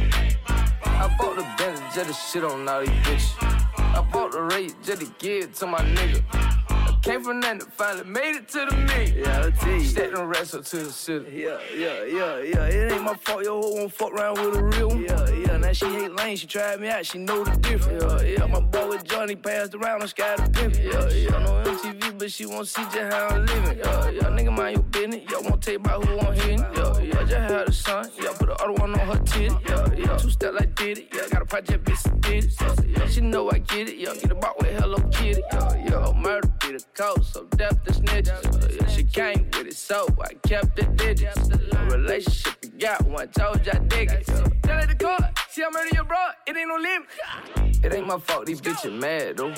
[0.85, 3.35] I bought the Bentley just to shit on all these bitches.
[3.77, 6.23] I bought the rate just to give to my nigga.
[6.69, 9.21] I came from nothing, finally made it to the me.
[9.21, 9.81] Yeah, I'll tell you.
[9.81, 11.41] Set them wrestle to the city.
[11.41, 12.65] Yeah, yeah, yeah, yeah.
[12.65, 15.03] It ain't my fault your hoe won't fuck around with a real one.
[15.03, 15.36] Yeah.
[15.67, 18.23] Now she hate lane, she tried me out, she know the difference.
[18.23, 18.45] Yeah, yeah.
[18.45, 20.75] My boy with Johnny passed around on Sky the Pimp.
[20.75, 21.39] Yeah, yeah.
[21.43, 23.77] No MTV, but she won't see just how I'm living.
[23.79, 24.21] Yeah, yeah.
[24.29, 25.31] Nigga mind your business.
[25.31, 26.59] Y'all won't you about who I'm hitting.
[26.59, 27.23] Yeah, yeah.
[27.23, 28.11] Just had a son.
[28.21, 29.55] Yeah, put the other one on her titty.
[29.67, 30.17] Yeah, yeah.
[30.17, 31.07] Two step like did it.
[31.13, 32.53] Yeah, got a project bitch did it.
[32.59, 33.09] Yeah, yeah.
[33.09, 33.97] She know I get it.
[33.97, 35.41] Yeah, get about with Hello Kitty.
[35.51, 36.13] Yeah, yeah.
[36.15, 38.43] Murder be the code, so death the snitches.
[38.43, 38.87] Yeah, yeah.
[38.95, 41.49] She came with it, so I kept the digits.
[41.49, 44.27] A relationship we got one, told you I dig it.
[44.27, 44.43] Yeah.
[44.63, 46.17] Tell her the court, see I murder your bro,
[46.47, 47.83] it ain't no limit.
[47.83, 49.53] It ain't my fault these bitches mad though.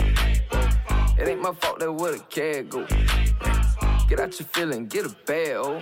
[1.18, 2.86] It ain't my fault that where the cat go.
[4.10, 5.74] Get out your feeling, get a bag, oh.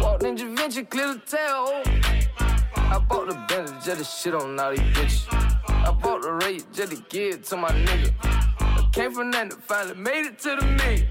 [0.00, 1.82] Walk Ninja Venture, clear the tail.
[2.74, 5.26] I bought the Bentley just to shit on all these bitches.
[5.68, 8.14] I bought the rate just to give to my nigga.
[8.22, 11.06] I came from nothing, finally made it to the me.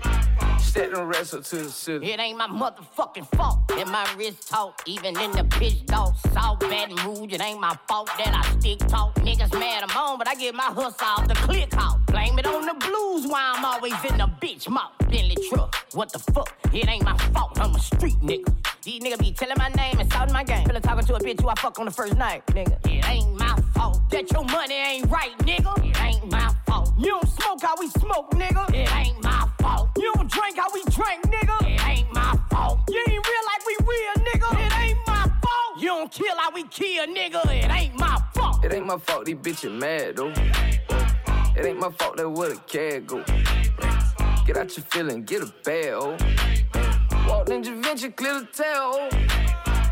[0.70, 2.12] Set wrestle to the city.
[2.12, 6.16] It ain't my motherfucking fault that my wrist talk, even in the bitch dog.
[6.32, 9.16] South Baton Rouge, it ain't my fault that I stick talk.
[9.16, 12.06] Niggas mad I'm on, but I get my hustle off the click out.
[12.06, 14.92] Blame it on the blues why I'm always in the bitch mouth.
[15.00, 16.56] Bentley truck, what the fuck?
[16.72, 18.69] It ain't my fault, I'm a street nigga.
[18.84, 20.66] These niggas be telling my name and shouting my game.
[20.66, 22.78] Feel talking to a bitch who I fuck on the first night, nigga.
[22.88, 25.78] It ain't my fault that your money ain't right, nigga.
[25.86, 26.94] It ain't my fault.
[26.98, 28.74] You don't smoke how we smoke, nigga.
[28.74, 29.90] It ain't my fault.
[29.98, 31.62] You don't drink how we drink, nigga.
[31.68, 32.80] It ain't my fault.
[32.90, 34.66] You ain't real like we real, nigga.
[34.66, 35.82] It ain't my fault.
[35.82, 37.46] You don't kill how we kill, nigga.
[37.48, 38.64] It ain't my fault.
[38.64, 40.32] It ain't my fault these bitches mad though.
[41.58, 43.24] It ain't my fault that where the cat go.
[44.46, 46.79] Get out your feeling, get a bag, oh.
[47.30, 49.08] Walk Ninja Venture, clear the tail.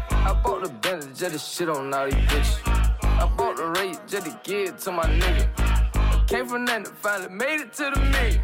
[0.09, 2.67] I bought the Bentley just to shit on all these bitches.
[3.03, 6.27] I bought the rate just to give to my nigga.
[6.27, 8.41] Came from nothing, finally made it to the million.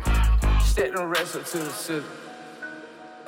[0.61, 2.05] Step the rest up to the city.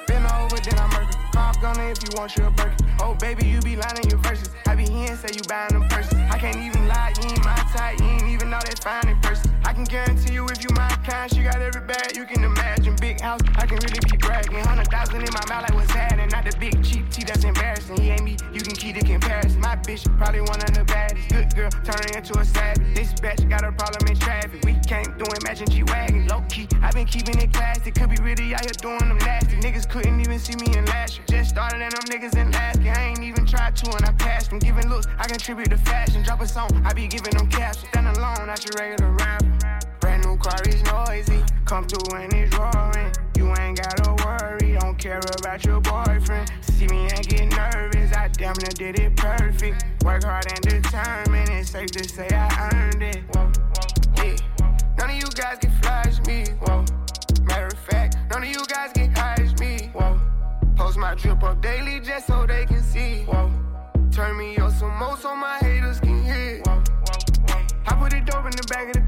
[0.06, 1.18] Been over, then I murder.
[1.34, 2.76] Pop gunner if you want your burger.
[3.02, 4.52] Oh, baby, you be lying your verses.
[4.68, 6.14] I be here and say you buying them purses.
[6.30, 8.00] I can't even lie, you ain't my type.
[8.00, 12.16] You ain't even I can guarantee you if you my kind, she got every bag
[12.16, 12.96] you can imagine.
[13.02, 14.64] Big house, I can really be bragging.
[14.64, 16.30] Hundred thousand in my mouth, like what's happening?
[16.30, 18.00] Not the big cheap tea that's embarrassing.
[18.00, 19.60] He ain't me, you can keep the comparison.
[19.60, 21.30] My bitch probably one of the baddest.
[21.30, 22.96] Good girl, turning into a savage.
[22.96, 24.64] This bitch got a problem in traffic.
[24.64, 26.28] We can't do it, matching G wagon.
[26.28, 27.92] Low key, I been keeping it classy.
[27.92, 29.58] Could be really out here doing them nasty.
[29.58, 31.26] Niggas couldn't even see me in last year.
[31.28, 32.94] Just started and them niggas in last year.
[32.96, 34.60] I ain't even tried to and I passed them.
[34.60, 36.24] Giving looks, I contribute to fashion.
[36.24, 37.90] Drop a song, I be giving them captions.
[37.90, 39.80] Stand alone, not your regular rapper.
[40.00, 41.44] Brand new car is noisy.
[41.66, 43.12] Come through and it's roaring.
[43.38, 46.52] You ain't gotta worry, don't care about your boyfriend.
[46.62, 49.86] See me and get nervous, I damn near did it perfect.
[50.04, 53.24] Work hard and determined, it's safe to say I earned it.
[53.34, 53.52] Whoa,
[54.18, 54.36] yeah.
[54.98, 56.46] None of you guys can flash me.
[56.62, 56.86] Whoa.
[57.44, 59.55] Matter of fact, none of you guys can hide.
[60.86, 63.24] Post my drip up daily just so they can see.
[63.24, 63.50] Whoa.
[64.12, 66.62] Turn me up some more so my haters can hear.
[66.64, 66.84] Whoa.
[67.88, 69.05] I put it dope in the back of the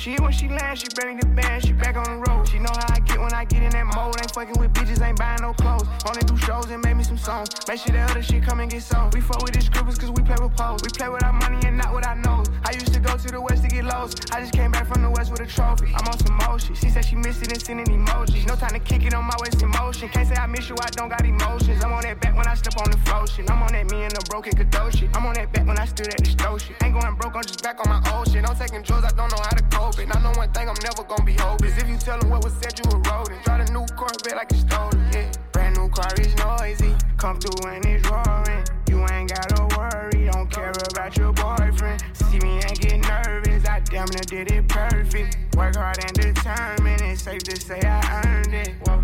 [0.00, 2.48] She when she lands, she bring the band, she back on the road.
[2.48, 4.16] She know how I get when I get in that mode.
[4.16, 5.84] Ain't fucking with bitches, ain't buying no clothes.
[6.08, 7.50] Only do shows and make me some songs.
[7.68, 9.12] Make sure the other shit come and get sold.
[9.12, 10.80] We fuck with these scribbles cause we play with pose.
[10.82, 12.48] We play with our money and not with our nose.
[12.64, 14.32] I used to go to the west to get lost.
[14.32, 15.92] I just came back from the west with a trophy.
[15.92, 16.74] I'm on some motion.
[16.76, 18.48] She said she missed it and sending emojis.
[18.48, 20.08] No time to kick it on my waist in motion.
[20.08, 21.84] Can't say I miss you, I don't got emotions.
[21.84, 23.50] I'm on that back when I step on the flow shit.
[23.50, 25.14] I'm on that me and the broken Kadoshi.
[25.14, 26.82] I'm on that back when I stood at the stove shit.
[26.82, 28.48] Ain't going broke, I'm just back on my old shit.
[28.48, 30.14] I'm taking drugs, I don't know how to cope it.
[30.14, 31.76] I know one thing, I'm never gonna be hopeless.
[31.76, 33.42] If you tell them what was said, you were rodent.
[33.44, 35.30] Drive a new Corvette like it's stolen, yeah.
[35.52, 36.94] Brand new car is noisy.
[37.16, 38.64] Come through and it's roaring.
[38.88, 42.02] You ain't gotta worry, don't care about your boyfriend.
[42.14, 45.38] See me and get nervous, I damn near did it perfect.
[45.56, 48.74] Work hard and determined, it's safe to say I earned it.
[48.86, 49.02] Whoa,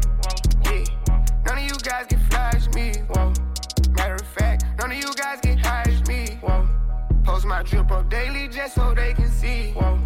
[0.65, 0.85] yeah.
[1.47, 3.33] None of you guys can flash me, whoa.
[3.91, 6.69] Matter of fact, none of you guys can hide me, whoa.
[7.25, 10.06] Post my drip up daily just so they can see, whoa.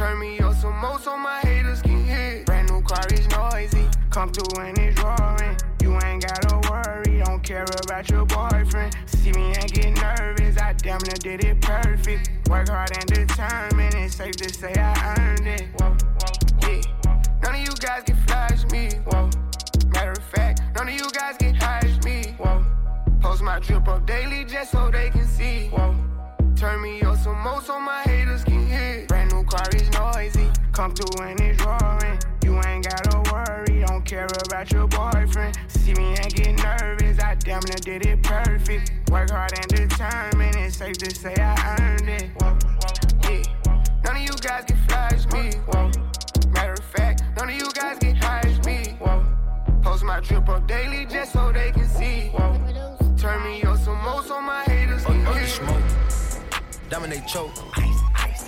[0.00, 2.42] Turn me up some more so my haters can hear.
[2.46, 3.86] Brand new car is noisy.
[4.08, 5.58] Come through and it's roaring.
[5.82, 8.96] You ain't gotta worry, don't care about your boyfriend.
[9.04, 12.30] See me and get nervous, I damn near did it perfect.
[12.48, 15.68] Work hard and determined, it's safe to say I earned it.
[15.78, 15.94] Whoa,
[16.62, 16.80] yeah.
[17.42, 18.92] None of you guys can flash me.
[19.04, 19.28] Whoa.
[19.88, 22.34] Matter of fact, none of you guys can hide me.
[22.38, 22.64] Whoa.
[23.20, 25.68] Post my drip up daily just so they can see.
[25.68, 25.94] Whoa.
[26.56, 29.04] Turn me up some more so my haters can hear.
[29.06, 29.60] Brand new car.
[30.80, 32.18] Come through and it's roaring.
[32.42, 35.58] You ain't gotta worry, don't care about your boyfriend.
[35.68, 38.90] See me and get nervous, I damn near did it perfect.
[39.10, 42.30] Work hard and determined, it's safe to say I earned it.
[42.40, 42.56] Whoa,
[43.24, 43.82] yeah.
[44.04, 45.50] None of you guys can flash me.
[45.66, 45.90] Whoa.
[46.52, 48.96] Matter of fact, none of you guys can hide me.
[49.00, 49.22] Whoa.
[49.82, 52.28] Post my drip up daily just so they can see.
[52.28, 52.56] Whoa.
[53.18, 55.46] Turn me up some more so my haters can hear.
[55.46, 55.82] smoke.
[56.88, 57.79] Dominate choke.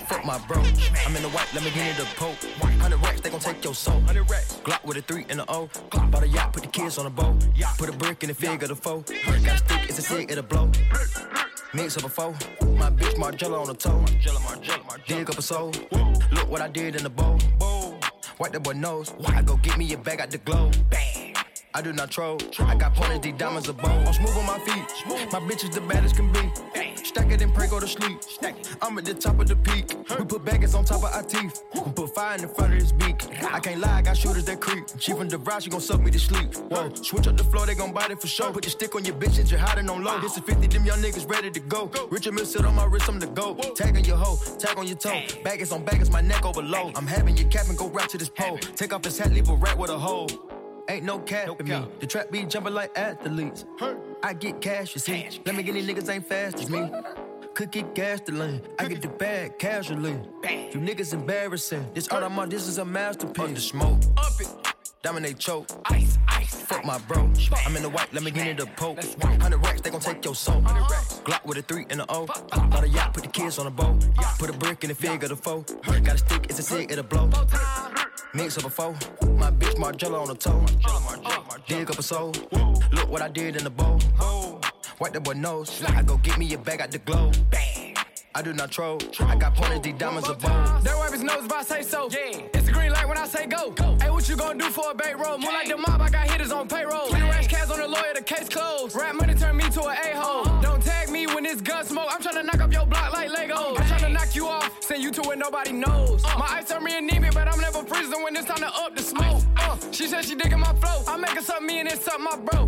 [0.07, 0.57] Fuck my bro.
[1.05, 2.37] I'm in the white, let me get in the poke.
[2.59, 3.95] 100 racks, they gon' take your soul.
[3.95, 4.59] 100 racks.
[4.63, 5.69] Glock with a 3 and a O.
[6.11, 7.35] Bought a yacht, put the kids on a boat.
[7.77, 9.03] Put a brick in the fig of the foe.
[9.25, 10.69] Got a stick, it's a stick, it'll blow.
[11.73, 12.35] Mix up a foe.
[12.75, 14.03] My bitch Margiela on the toe.
[15.07, 15.71] Dig up a soul.
[16.31, 17.39] Look what I did in the bowl.
[18.39, 19.13] Wipe that boy nose.
[19.25, 20.69] I go get me a bag out the glow.
[20.89, 21.35] Bang.
[21.75, 22.37] I do not troll.
[22.59, 24.05] I got pointed, these diamonds are bold.
[24.07, 24.85] I'm smooth on my feet.
[25.31, 26.51] My bitch is the baddest can be.
[27.13, 28.17] Stack it and pray, go to sleep.
[28.81, 29.95] I'm at the top of the peak.
[30.17, 31.63] We put baggage on top of our teeth.
[31.75, 33.21] We put fire in the front of his beak.
[33.53, 34.85] I can't lie, I got shooters that creep.
[34.97, 36.55] She from the ride, she gon' suck me to sleep.
[36.55, 38.51] Whoa, switch up the floor, they gon' bite it for sure.
[38.51, 40.19] Put the stick on your bitch and you're hiding on low.
[40.21, 41.91] This is 50, them young niggas ready to go.
[42.09, 43.53] Richard Mille sit on my wrist, I'm the go.
[43.75, 45.21] Tag on your hoe, tag on your toe.
[45.43, 46.91] Baggage on baggage, my neck over low.
[46.95, 48.57] I'm having your cap and go right to this pole.
[48.57, 50.27] Take off his hat, leave a rat with a hole.
[50.89, 51.87] Ain't no cap in me.
[51.99, 53.65] The trap be jumping like athletes.
[54.21, 55.27] I get cash, you see.
[55.45, 56.91] Let me get these niggas ain't fast as me.
[57.53, 58.61] Could get gasoline.
[58.79, 60.19] I get the bag casually.
[60.43, 61.87] You niggas embarrassing.
[61.93, 63.53] This art I'm on, this is a masterpiece.
[63.55, 64.01] The smoke.
[64.17, 64.47] Up it.
[65.03, 65.67] Dominate choke.
[65.85, 66.61] Ice, ice.
[66.63, 67.29] Fuck my bro.
[67.65, 68.97] I'm in the white, let me get in the poke.
[68.97, 70.61] 100 racks, they gon' take your soul.
[70.61, 72.25] Glock with a 3 and a O.
[72.25, 74.03] Bought a yacht, put the kids on a boat.
[74.39, 75.63] Put a brick in the fig of the foe.
[75.85, 77.29] Got a stick, it's a stick, it'll blow.
[78.35, 78.93] Mix up a foe.
[79.37, 80.65] My bitch Margiela on the toe.
[81.67, 82.33] Dig up a soul.
[82.91, 83.99] Look what I did in the bowl.
[84.99, 85.83] Wipe that boy nose.
[85.83, 87.31] I go get me a bag out the glow.
[87.51, 87.95] Bang.
[88.33, 88.97] I do not troll.
[89.19, 90.83] I got pointed, these diamonds are bold.
[90.83, 92.09] That wipe his nose if I say so.
[92.11, 92.41] Yeah.
[92.55, 93.69] It's the green light when I say go.
[93.69, 93.95] go.
[94.01, 95.37] Hey, what you gonna do for a bait roll?
[95.37, 97.09] More like the mob, I got hitters on payroll.
[97.09, 98.95] Three rash cats on the lawyer, the case closed.
[98.95, 100.45] Rap money turn me to an a-hole.
[100.61, 101.02] Don't tag
[101.53, 102.07] it's gun smoke.
[102.09, 103.75] I'm tryna knock up your block like Lego.
[103.77, 106.23] I'm tryna knock you off, send you to where nobody knows.
[106.23, 109.03] My eyes turn me anemic, but I'm never freezing when it's time to up the
[109.03, 109.43] smoke.
[109.57, 111.03] Uh, she said she digging my flow.
[111.07, 112.65] I make her something me and it's something my bro.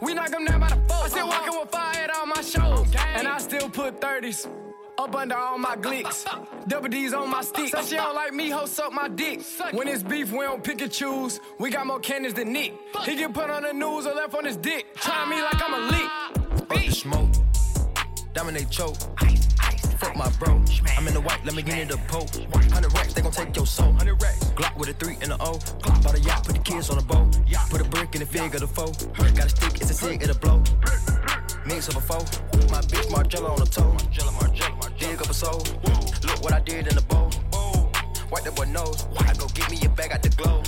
[0.00, 1.04] We knock them down by the four.
[1.04, 2.94] I still walking with fire at all my shows.
[3.14, 4.48] And I still put 30s.
[4.96, 6.24] Up under all my glicks.
[6.68, 7.68] Double D's on my stick.
[7.70, 9.42] Said she don't like me, ho, suck my dick.
[9.72, 11.40] When it's beef, we don't pick and choose.
[11.58, 12.74] We got more cannons than Nick.
[13.02, 14.94] He get put on the news or left on his dick.
[14.94, 16.10] Try me like I'm a leak.
[16.70, 17.28] Up the smoke,
[18.34, 18.96] dominate choke.
[19.98, 20.62] Fuck my bro.
[20.98, 22.28] I'm in the white, let me get in the poke.
[22.52, 23.92] 100 racks, they gon' take your soul.
[23.92, 24.44] 100 racks.
[24.56, 25.58] Glock with a 3 and a O.
[26.02, 27.38] Bought a yacht, put the kids on a boat.
[27.70, 28.92] Put a brick in the fig of the foe.
[29.16, 30.62] Got a stick, it's a cig, it'll blow.
[31.64, 32.24] Mix of a foe.
[32.70, 33.96] My bitch Margiela on the toe.
[34.98, 35.62] Dig up a soul.
[36.24, 37.30] Look what I did in the bowl.
[38.30, 39.06] Wipe that boy nose.
[39.18, 40.62] I go get me a bag out the glow.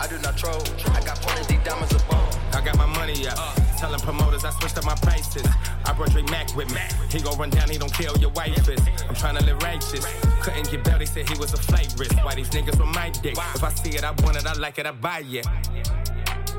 [0.00, 0.62] I do not troll.
[0.94, 2.28] I got pointed deep diamonds a bowl.
[2.52, 3.38] I got my money up.
[3.78, 5.46] Telling promoters I switched up my prices.
[5.84, 6.80] I brought Drake Mac with me.
[7.10, 8.56] He gon' run down, he don't who your wife.
[8.68, 10.06] I'm tryna live righteous.
[10.42, 12.16] Couldn't get bail, they said he was a flight risk.
[12.24, 13.36] Why these niggas with my dick?
[13.36, 15.46] If I see it, I want it, I like it, I buy it.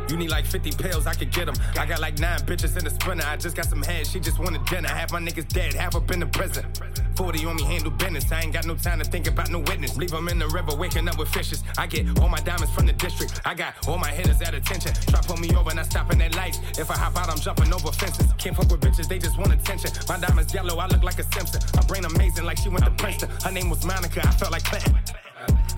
[0.10, 1.56] You need like 50 pills, I could get them.
[1.78, 3.26] I got like nine bitches in the sprinter.
[3.28, 4.90] I just got some head, she just wanted dinner.
[4.90, 6.66] Half my niggas dead, half up in the prison.
[7.16, 8.32] 40 on me, handle business.
[8.32, 9.98] I ain't got no time to think about no witness.
[9.98, 11.64] Leave them in the river, waking up with fishes.
[11.78, 13.42] I get all my diamonds from the district.
[13.46, 14.94] I got all my hitters at attention.
[14.94, 16.60] Try pull me over I stopping at lights.
[16.80, 18.32] If I hop out, I'm jumping over fences.
[18.38, 19.92] Can't fuck with bitches, they just want attention.
[20.08, 21.62] My diamonds yellow, I look like a Simpson.
[21.76, 23.30] My brain amazing, like she went to Princeton.
[23.44, 24.98] Her name was Monica, I felt like Clinton.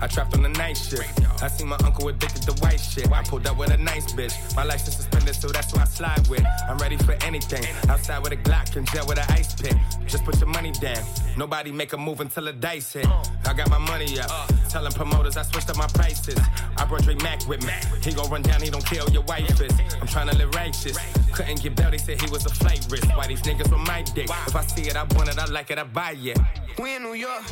[0.02, 1.20] I trapped on the night shift.
[1.40, 3.10] I see my uncle addicted to white shit.
[3.12, 4.34] I pulled up with a nice bitch.
[4.56, 6.44] My license suspended, so that's who I slide with.
[6.68, 7.64] I'm ready for anything.
[7.88, 9.76] Outside with a Glock and jail with an ice pick.
[10.06, 11.04] Just put your money down.
[11.36, 13.06] Nobody make a move until the dice hit.
[13.44, 14.30] I got my money up.
[14.68, 16.38] Telling promoters I switched up my prices.
[16.76, 17.72] I brought Drake Mac with me.
[18.02, 19.60] He gon' run down, he don't who your wife.
[19.60, 20.98] I'm tryna live righteous.
[21.32, 23.08] Couldn't get bail, they said he was a flight risk.
[23.16, 24.28] Why these niggas with my dick?
[24.46, 26.38] If I see it, I want it, I like it, I buy it.
[26.78, 27.42] We in New York.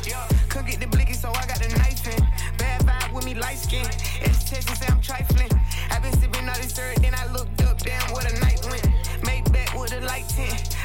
[0.49, 2.25] Couldn't get the blicky, so I got the knife in.
[2.57, 3.85] Bad vibe with me, light skin.
[4.21, 5.51] It's Texas, say I'm trifling.
[5.91, 8.89] i been sipping all this syrup, then I looked up, damn, what a night went.
[9.23, 10.75] Make back with a light tint.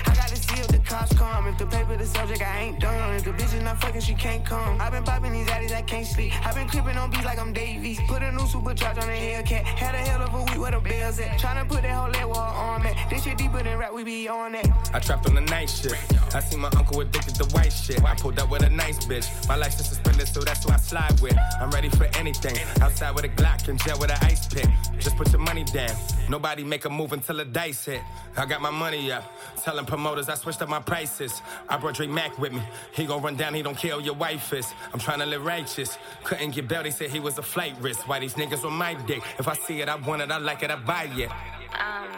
[0.97, 1.47] Cops come.
[1.47, 3.15] If the paper the subject, I ain't done.
[3.15, 4.81] If the bitch is not fucking, she can't come.
[4.81, 6.33] i been popping these addies, I can't sleep.
[6.47, 8.01] i been creeping on beats like I'm Davies.
[8.09, 9.63] Put a new supercharge on the Hellcat.
[9.83, 11.39] Had a hell of a week where the bells at.
[11.39, 12.83] Tryna put that whole leg where her arm.
[13.11, 14.69] This shit deeper than rap, we be on that.
[14.95, 16.01] I trapped on the night shift.
[16.35, 18.03] I see my uncle addicted to white shit.
[18.03, 19.27] I pulled up with a nice bitch.
[19.49, 21.37] My license suspended, so that's who I slide with.
[21.61, 22.57] I'm ready for anything.
[22.81, 24.69] Outside with a Glock and jail with an ice pick.
[24.99, 25.95] Just put your money down.
[26.29, 28.03] Nobody make a move until the dice hit.
[28.37, 29.25] I got my money up.
[29.63, 31.43] Telling promoters I switched up my prices.
[31.69, 32.63] I brought Drake Mac with me.
[32.93, 34.73] He gon' run down, he don't care who your wife is.
[34.93, 35.99] I'm tryna live righteous.
[36.25, 38.09] Couldn't get bail, they said he was a flight risk.
[38.09, 39.23] Why these niggas on my dick?
[39.39, 41.31] If I see it, I want it, I like it, I buy it.
[41.79, 42.09] Um,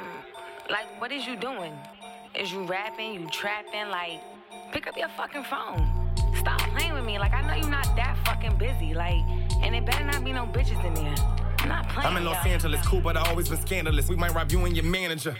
[0.71, 1.73] like, what is you doing?
[2.35, 3.14] Is you rapping?
[3.14, 3.89] You trapping?
[3.89, 4.21] Like,
[4.73, 6.09] pick up your fucking phone.
[6.37, 7.19] Stop playing with me.
[7.19, 8.95] Like, I know you're not that fucking busy.
[8.95, 9.25] Like,
[9.63, 11.15] and it better not be no bitches in there.
[11.61, 12.07] I'm not playing.
[12.09, 12.47] I'm in Los.
[12.47, 14.09] Angeles, cool, but I always been scandalous.
[14.09, 15.37] We might rob you and your manager.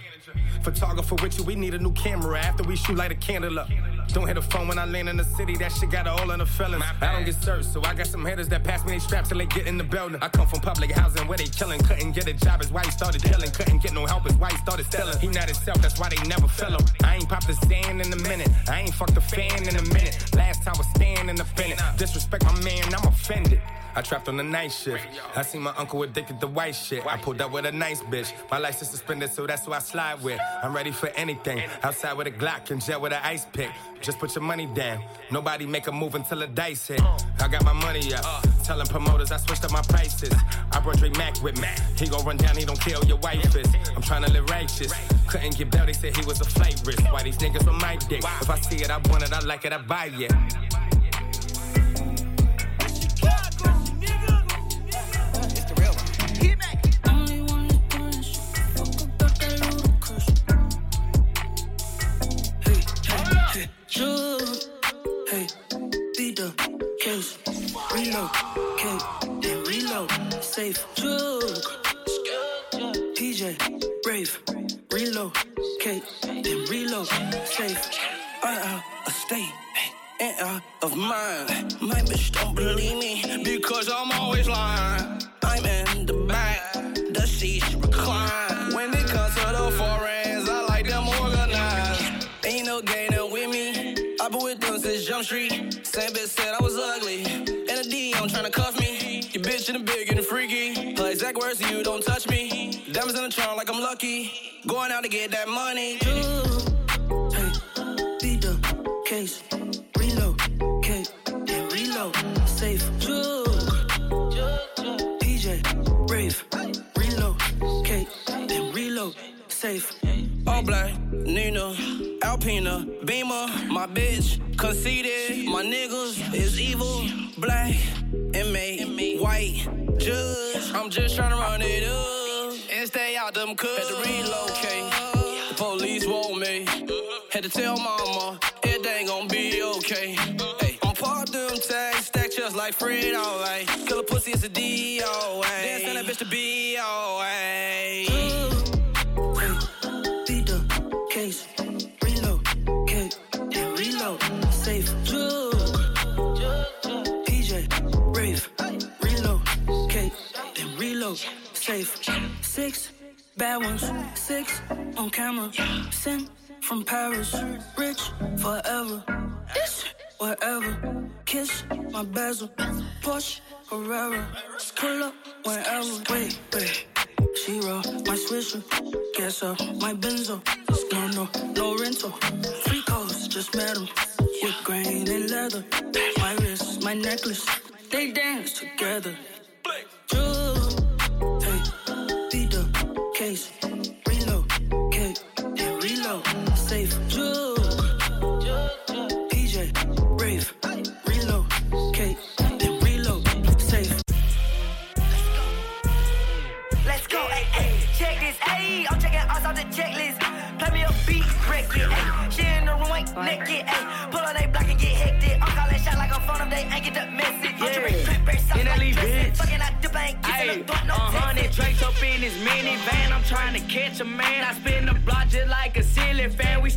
[0.63, 3.69] Photographer with you, we need a new camera after we shoot, light a candle up.
[4.09, 6.39] Don't hit a phone when I land in the city, that shit got all in
[6.41, 6.85] the feelings.
[7.01, 9.39] I don't get served, so I got some haters that pass me they straps till
[9.39, 10.19] they get in the building.
[10.21, 12.91] I come from public housing where they killing, couldn't get a job, is why he
[12.91, 13.51] started killing.
[13.51, 15.19] Couldn't get no help, is why he started stealing.
[15.19, 16.85] He not himself, that's why they never feel him.
[17.05, 19.83] I ain't popped the stand in a minute, I ain't fucked the fan in a
[19.95, 20.35] minute.
[20.35, 21.81] Last time was stand in the pennant.
[21.97, 23.61] Disrespect my man, I'm offended.
[23.99, 25.05] I trapped on the night shift.
[25.35, 27.05] I see my uncle addicted to white shit.
[27.05, 28.33] I pulled up with a nice bitch.
[28.49, 30.39] My license suspended, so that's who I slide with.
[30.63, 31.65] I'm ready for anything.
[31.83, 33.71] Outside with a Glock and jet with an ice pick.
[34.01, 35.03] Just put your money down.
[35.33, 37.03] Nobody make a move until the dice hit.
[37.41, 38.47] I got my money up.
[38.63, 40.33] Telling promoters I switched up my prices.
[40.71, 41.67] I brought Drake Mac with me.
[41.97, 43.53] He gon' run down, he don't care your wife.
[43.97, 44.93] I'm tryna live righteous.
[45.27, 47.03] Couldn't get bail, they said he was a flight risk.
[47.13, 48.23] Why these niggas on my dick?
[48.23, 50.33] If I see it, I want it, I like it, I buy it.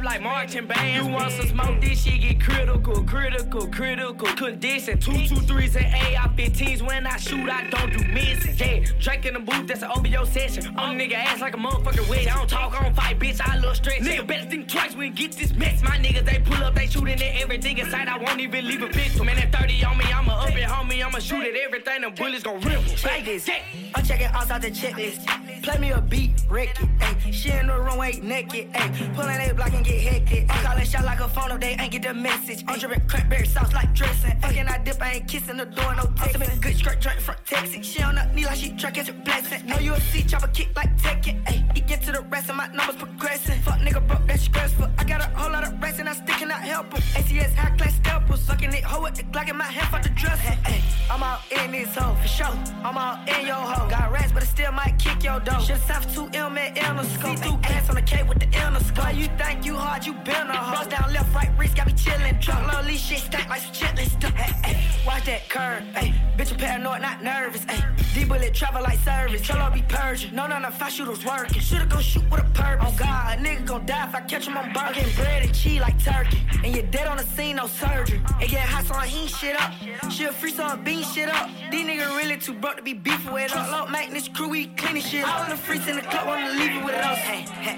[0.00, 1.06] step like marching bands.
[1.06, 1.80] You want some smoke?
[1.80, 4.98] This shit get critical, critical, critical condition.
[4.98, 6.82] Two, two, threes and AR-15s.
[6.86, 8.60] When I shoot, I don't do misses.
[8.60, 10.74] Yeah, Drake in the booth, that's an OBO session.
[10.76, 12.26] I'm nigga ass like a motherfucker wedge.
[12.26, 13.40] I don't talk, I don't fight, bitch.
[13.40, 14.00] I love stretch.
[14.00, 15.82] Nigga better think twice when get this mess.
[15.82, 18.08] My niggas they pull up, they shooting at everything in sight.
[18.08, 19.26] I won't even leave a victim.
[19.26, 21.04] Man, that 30 on me, I'ma up it, homie.
[21.04, 22.02] I'ma shoot at everything.
[22.02, 22.84] The bullets gon' rip.
[22.96, 23.48] Check this.
[23.94, 25.62] I'm checking off the checklist.
[25.62, 26.88] Play me a beat, wreck it.
[26.98, 28.72] Ayy, she in the room, ain't naked.
[28.72, 30.46] Ayy, pull on they block and get hectic.
[30.48, 32.64] I'm calling shot like a phone, they ain't get the message.
[32.68, 34.38] I'm dripping cranberry sauce like dressing.
[34.40, 36.50] Fucking I dip, I ain't kissing the door, no texting.
[36.50, 37.86] I'm good skirt, drink from Texas.
[37.86, 39.66] She on her knee like she catch a blessing.
[39.66, 41.42] Know you a C chopper kick like Tekken.
[41.44, 43.60] Ayy, he get to the rest of my numbers progressing.
[43.62, 44.88] Fuck nigga broke, that's stressful.
[44.98, 47.02] I got a whole lot of rest and I still cannot help him.
[47.22, 48.40] ACS high class steppers.
[48.40, 50.56] Sucking it, hoe with the Glock in my hand for the dresser.
[50.64, 52.46] Ayy, I'm all in this hoe for sure.
[52.84, 53.88] I'm all in your hoe.
[53.88, 55.60] Got rats, but I still might kick your door.
[55.60, 57.38] Shit soft 2 M and in the scope.
[57.38, 59.04] See through ass on the K with the inner scope.
[59.04, 60.88] Why you think you hard, you been a hoe.
[60.88, 62.40] Down left, right, wrist, got me chillin'.
[62.40, 64.32] Truck low, leash shit stack like some.
[64.32, 65.82] Hey, hey, watch that curve.
[65.94, 67.64] Hey, bitch, I'm paranoid, not nervous.
[67.64, 67.82] Hey,
[68.14, 69.40] D bullet travel like service.
[69.40, 70.34] Cholo be purging.
[70.34, 71.60] No, no, no, five shooters working.
[71.60, 72.86] Shoulda go shoot with a purpose.
[72.86, 74.94] Oh God, a nigga gon' die if I catch him on burger.
[74.94, 76.40] Getting bread and cheese like turkey.
[76.64, 78.20] And you're dead on the scene, no surgery.
[78.40, 79.72] It get hot, so I heat shit up.
[80.10, 81.48] She'll free so I bean shit up.
[81.70, 83.70] These niggas really too broke to be beefing with us.
[83.70, 85.26] Low maintenance crew, we cleaning shit.
[85.26, 87.18] All in the freaks in the club, wanna leave it with us.
[87.18, 87.76] Hey, hey,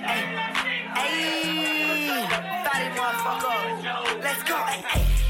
[0.97, 1.92] hey.
[4.23, 4.57] Let's go.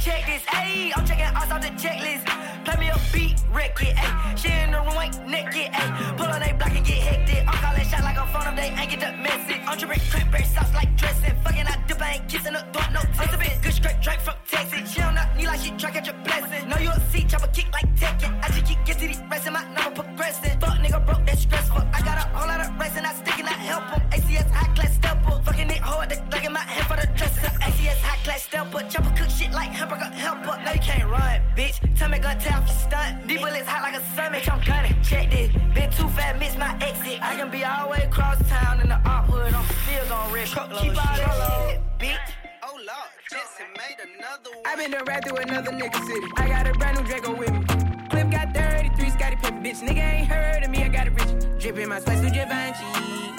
[0.01, 0.93] Check this, ayy.
[0.97, 2.25] I'm checking us off the checklist.
[2.65, 4.39] Play me a beat, wreck it, ayy.
[4.39, 6.17] She in the room, ain't naked, ayy.
[6.17, 7.43] Pull on they block and get hectic.
[7.49, 9.61] I'm calling shot like a phone up, they ain't get the message.
[9.67, 11.35] I'm dripping cranberry sauce like dressing.
[11.45, 13.39] Fucking out dip, I ain't kissing the door, no text.
[13.39, 14.93] bit good straight drink from Texas.
[14.93, 16.69] She on her knee like she try catch a blessing.
[16.69, 18.33] Know you a C chopper kick like Tekken.
[18.43, 20.59] I just keep get to these rest my number progressing.
[20.61, 21.83] Fuck nigga broke, that's stressful.
[21.93, 24.01] I got a whole lot of rest and I stick and I help 'em.
[24.11, 25.41] ACS high class stepper.
[25.45, 27.49] Fucking it hard, like in my hand for the dresser.
[27.65, 28.83] ACS high class stepper.
[28.91, 30.61] Chopper cook shit like hamburger helper.
[30.65, 31.77] No, you can't run, bitch.
[31.97, 33.27] Tell me gun tell if you stunt.
[33.27, 34.49] These bullets hot like a sun, bitch.
[34.53, 34.97] I'm gunning.
[35.03, 35.49] Check this.
[35.75, 37.19] Been too fat, miss my exit.
[37.23, 39.55] I can be all the way across town in the op hood.
[39.55, 40.47] I'm still gon' rip.
[40.47, 42.29] Keep all that shit, bitch.
[42.65, 44.67] Oh Lord, Jesse made another one.
[44.67, 46.29] I been done right through another nigga city.
[46.37, 47.65] I got a brand new Draco with me.
[48.11, 49.81] Clip got 33, Scotty Pippen, bitch.
[49.81, 51.33] Nigga ain't heard of me, I got it rich.
[51.63, 52.85] Drippin' my spice with Givenchy.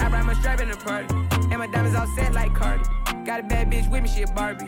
[0.00, 1.14] I brought my strap in the party.
[1.50, 2.82] And my diamonds all set like Cardi.
[3.24, 4.66] Got a bad bitch with me, she a Barbie.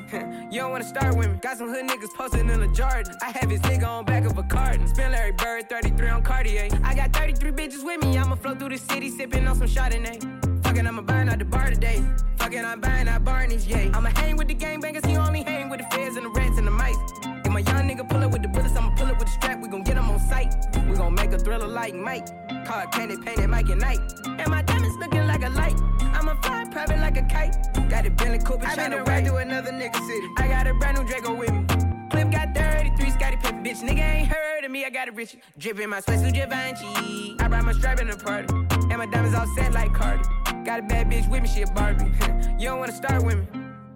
[0.51, 1.39] you don't wanna start with me.
[1.43, 3.15] Got some hood niggas posting in the Jordan.
[3.21, 4.89] I have his nigga on back of a carton.
[4.89, 6.69] Spin Larry Bird, 33 on Cartier.
[6.83, 8.17] I got 33 bitches with me.
[8.17, 10.65] I'ma flow through the city, sippin' on some Chardonnay.
[10.65, 12.03] Fucking, I'ma buying out the bar today.
[12.39, 13.91] Fucking, I'm buying out Barney's, yeah.
[13.93, 16.67] I'ma hang with the gangbangers, he only hang with the feds and the rats and
[16.67, 16.97] the mice.
[17.45, 19.61] If my young nigga pull up with the bullets, I'ma pull up with the strap.
[19.61, 20.55] We gon' get him on sight.
[20.89, 22.27] We gon' make a thriller like Mike.
[22.67, 24.01] Card candy painted Mike at night.
[24.25, 25.79] And my diamonds looking like a light.
[26.01, 27.57] I'ma fly private like a kite.
[27.89, 30.29] Got it Bentley Cooper, I been done ride through another nigga city.
[30.37, 31.65] I got a brand new Draco with me.
[32.11, 33.81] Clip got 33, Scotty Pippen, bitch.
[33.81, 35.37] Nigga ain't heard of me, I got a rich.
[35.57, 37.37] Drip in my sweat, suit Givenchy.
[37.41, 38.53] I brought my strap in the party.
[38.91, 40.23] And my diamonds all set like Cardi.
[40.67, 42.05] Got a bad bitch with me, she a Barbie.
[42.59, 43.47] you don't wanna start with me.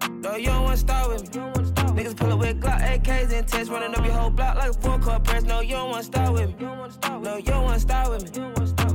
[0.09, 1.80] No, you don't wanna start with me.
[1.95, 4.73] Niggas pull up with Glock AKs and tests, running up your whole block like a
[4.73, 5.43] full court press.
[5.43, 6.65] No, you don't wanna start with me.
[7.21, 8.43] No, you don't wanna start with me.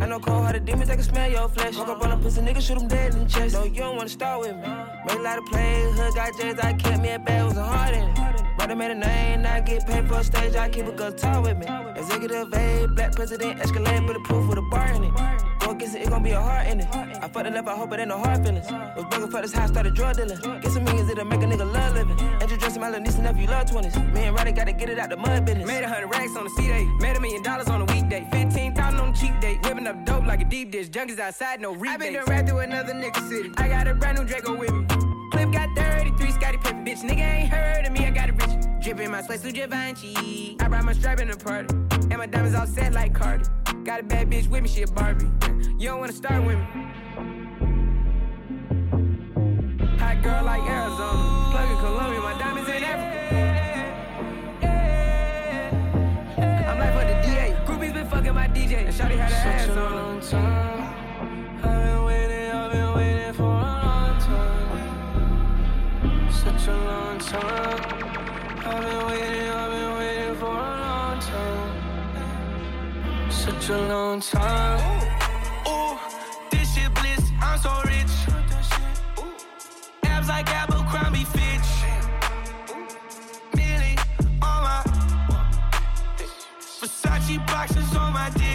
[0.00, 1.76] I know cold hearted demons, they can smell your flesh.
[1.76, 3.54] Walk up on a pussy nigga, shoot him dead in the chest.
[3.54, 4.68] No, you don't wanna start with me.
[5.06, 7.64] Made a lot of plays, hood got J's, I kept me a bag, was a
[7.64, 8.45] heart in it.
[8.56, 10.92] But I made a name, now I get paid for a stage, I keep a
[10.92, 11.66] good talk with me.
[11.94, 15.12] Executive A, black president, Escalade, bulletproof with a bar in it.
[15.60, 16.88] Go against it, it gon' be a heart in it.
[16.94, 18.66] I fucked it up, I hope it ain't no hard feelings.
[18.70, 20.38] Was bugging for this high, started drug dealing.
[20.60, 22.18] Get some millions, it'll make a nigga love living.
[22.20, 24.14] Andrew dressing my little niece and nephew love 20s.
[24.14, 25.66] Me and Roddy gotta get it out the mud business.
[25.66, 26.84] Made a hundred racks on the C day.
[27.00, 28.26] Made a million dollars on a weekday.
[28.30, 29.62] Fifteen thousand on a cheap date.
[29.64, 30.88] Whipping up dope like a deep dish.
[30.88, 31.94] Junkies outside, no rebates.
[31.94, 33.50] I been done right through another nigga city.
[33.56, 35.05] I got a brand new Draco with me.
[35.32, 37.02] Clip got 33, Scotty Pippen, bitch.
[37.02, 38.50] Nigga ain't heard of me, I got a rich.
[38.82, 40.56] Drip in my sweat, suit Givenchy.
[40.60, 41.74] I brought my strap in the party.
[42.10, 43.44] And my diamonds all set like Cardi.
[43.84, 45.26] Got a bad bitch with me, she a Barbie.
[45.78, 46.64] You don't wanna start with me.
[49.98, 51.48] Hot girl like Arizona.
[51.50, 53.22] Plug in Colombia, my diamonds in Africa.
[56.68, 57.56] I'm like for the DA.
[57.66, 58.86] Groupies been fucking my DJ.
[58.86, 60.75] And Shawty had her ass on her.
[67.40, 67.80] Time.
[68.66, 71.70] I've been waiting, I've been waiting for a long time.
[73.30, 74.80] Such a long time.
[75.68, 75.98] Ooh,
[76.50, 78.14] this shit bliss, I'm so rich.
[80.04, 81.70] Abs like Abercrombie Fitch.
[83.54, 83.98] Millie
[84.42, 84.82] on my
[86.80, 88.45] Versace boxes on my dick.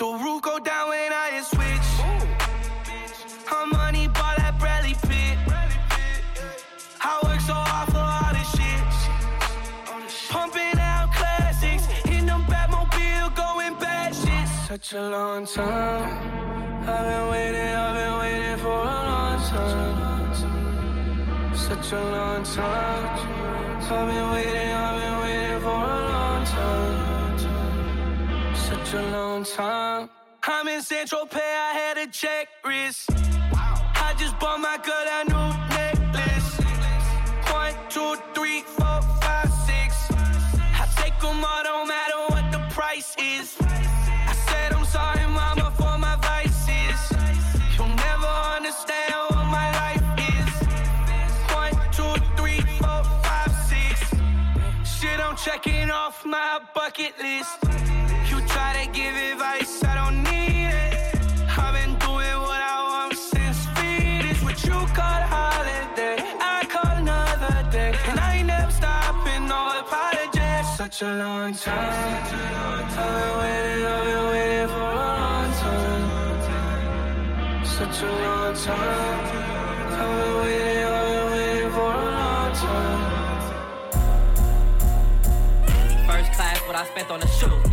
[0.00, 1.88] The roof go down when I hit switch.
[3.52, 5.36] I'm money ball at Bradley Pitt.
[7.02, 8.80] I work so hard for all this shit.
[10.30, 14.48] Pumping out classics in the Batmobile, going bad shit.
[14.66, 16.88] Such a long time.
[16.88, 20.34] I've been waiting, I've been waiting for a long time.
[21.54, 23.18] Such a long time.
[23.82, 26.09] I've been waiting, I've been waiting for a long time.
[28.90, 30.10] Such a long time.
[30.42, 33.08] I'm in Central Pay, I had a check wrist.
[33.54, 36.50] I just bought my girl a new necklace.
[37.52, 40.10] One, two, three, four, five, six.
[40.82, 43.56] I take 'em all, don't matter what the price is.
[43.60, 47.00] I said I'm sorry, mama, for my vices.
[47.76, 50.50] You'll never understand what my life is.
[51.54, 53.94] One, two, three, four, five, six.
[54.82, 57.99] Shit, I'm checking off my bucket list.
[58.60, 60.94] To give advice, I don't need it.
[61.58, 66.16] I've been doing what I want since is what you call holiday.
[66.40, 70.66] I call another day, and I ain't never stopping, no apologies.
[70.76, 72.22] Such a long time.
[72.22, 76.04] I've been waiting, I've been waiting for a long time.
[77.64, 79.20] Such a long time.
[80.00, 83.02] I've been waiting, I've been waiting for a long time.
[86.08, 87.69] First class, what I spent on the shoes.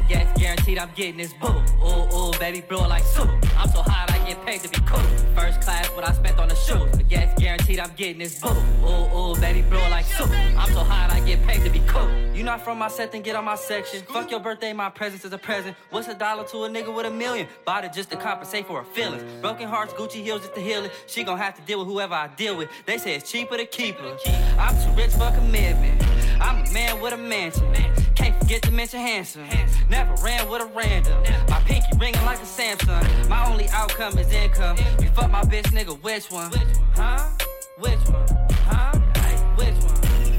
[0.47, 1.61] Guaranteed I'm getting this boo.
[1.83, 3.29] Ooh, ooh, baby, blow it like soup.
[3.57, 5.01] I'm so hot, I get paid to be cool.
[5.35, 6.89] First class, what I spent on the shoes.
[6.95, 8.47] The gas guaranteed I'm getting this boo.
[8.47, 10.29] Ooh, ooh, baby, blow it like soup.
[10.31, 12.09] I'm so hot, I get paid to be cool.
[12.33, 14.03] You not from my set, then get on my section.
[14.03, 15.75] Fuck your birthday, my presence is a present.
[15.89, 17.49] What's a dollar to a nigga with a million?
[17.65, 19.23] Bought it just to compensate for her feelings.
[19.41, 20.93] Broken hearts, Gucci heels just to heal it.
[21.07, 22.69] She gon' have to deal with whoever I deal with.
[22.85, 24.17] They say it's cheaper to keep her.
[24.57, 26.01] I'm too rich for commitment.
[26.39, 27.73] I'm a man with a mansion.
[28.15, 29.47] Can't forget to mention handsome.
[29.89, 31.23] Never ran with a random.
[31.49, 33.29] My pinky ringing like a Samsung.
[33.29, 34.77] My only outcome is income.
[35.01, 36.51] You fuck my bitch, nigga, which one?
[36.95, 37.29] Huh?
[37.79, 38.27] Which one?
[38.65, 38.91] Huh?
[39.55, 39.96] Which one?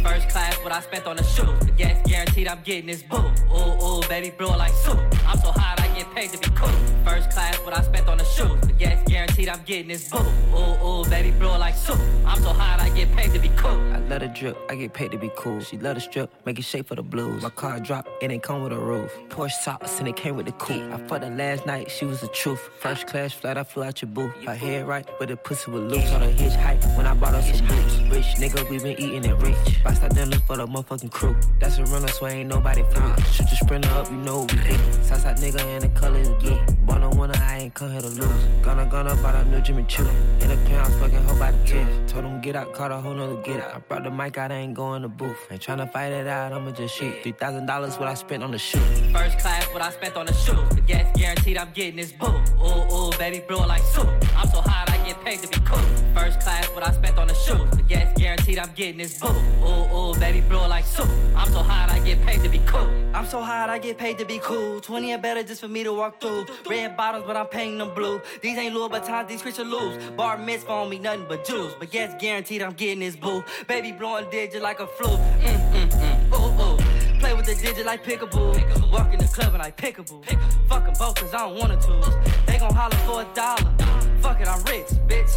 [0.09, 1.61] First class, what I spent on the shoes.
[1.61, 3.19] The gas guaranteed I'm getting this boo.
[3.53, 4.99] Ooh, ooh, baby, blow it like soup.
[5.27, 6.71] I'm so hot, I get paid to be cool.
[7.05, 8.59] First class, what I spent on the shoes.
[8.63, 10.19] The gas guaranteed I'm getting this boo.
[10.55, 12.01] Ooh, ooh, baby, blow it like soup.
[12.27, 13.79] I'm so hot, I get paid to be cool.
[13.93, 15.61] I love the drip, I get paid to be cool.
[15.61, 17.43] She love the strip, make it shape for the blues.
[17.43, 19.13] My car drop, it ain't come with a roof.
[19.29, 20.91] Porsche socks and it came with the coupe.
[20.91, 22.71] I fucked her last night, she was the truth.
[22.81, 24.33] First class flight, I flew out your booth.
[24.47, 26.11] Her head right, but the pussy was loose.
[26.13, 27.99] On a hitch height when I bought her some boots.
[28.11, 29.85] Rich nigga, we been eating it rich.
[29.85, 31.37] Buy stop dinners for the motherfucking crew.
[31.61, 33.15] That's a runner, so ain't nobody through.
[33.33, 34.77] Shoot your sprinter up, you know what we do.
[35.03, 36.59] Southside nigga and the color is blue.
[36.87, 38.45] Born on winner, I ain't come here to lose.
[38.63, 40.07] Gonna, gonna, but up, new Jimmy Choo.
[40.41, 41.89] In the penthouse, fucking hoe by the tooth.
[42.07, 43.75] Told him get out, caught a whole nother get out.
[43.75, 45.37] I brought the mic out, I ain't going to booth.
[45.51, 47.15] Ain't tryna fight it out, I'ma just shoot.
[47.23, 48.79] $3,000 what I spent on the shoe.
[49.13, 50.69] First class, what I spent on the shoes.
[50.71, 52.27] The gas guaranteed, I'm getting this boo.
[52.27, 54.09] Ooh, ooh, baby, blow like soup.
[54.37, 55.79] I'm so hot, I get paid to be cool.
[56.15, 57.71] First class, what I spent on the shoes.
[57.71, 59.29] The gas guaranteed, I'm getting this boo.
[59.65, 61.09] Ooh, ooh, baby, blow like soup.
[61.35, 62.89] I'm so hot, I get paid to be cool.
[63.15, 64.81] I'm so hot, I get paid to be cool.
[64.81, 66.45] 20 and better just for me to walk through.
[66.69, 68.21] Red bottoms, but I'm painting them blue.
[68.43, 69.97] These ain't Louis Vuittons, these Christian lose.
[70.11, 71.73] Bar mitzvah on me, nothing but juice.
[71.79, 73.43] But gas guaranteed, I'm getting this boo.
[73.67, 75.09] Baby, blowing digit like a flu.
[75.09, 76.39] Mm, mm, mm.
[76.39, 77.19] Ooh, ooh.
[77.19, 78.93] Play with the digit like pickaboo.
[78.93, 80.23] Walk in the club and like pickaboo.
[80.69, 82.15] Fuck 'em both cause I don't wanna choose.
[82.47, 83.98] They gon' holler for a dollar.
[84.21, 85.31] Fuck it, I'm rich, bitch.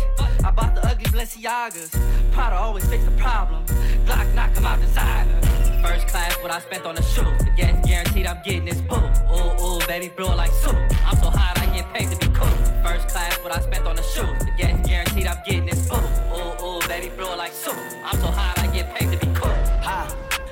[0.44, 1.92] I bought the ugly Balenciagas.
[2.32, 3.66] Prada always fix the problem.
[4.06, 5.40] Glock knock 'em out designer.
[5.84, 7.38] First class, what I spent on the shoes.
[7.40, 8.96] The gas guaranteed, I'm getting this boo.
[8.96, 10.76] Ooh, ooh, baby, blow like soup.
[11.06, 12.48] I'm so hot, I get paid to be cool.
[12.84, 14.40] First class, what I spent on the shoes.
[14.40, 15.98] The gas guaranteed, I'm getting this boo.
[15.98, 17.76] Ooh, ooh, baby, blow like soup.
[18.06, 19.31] I'm so hot, I get paid to be.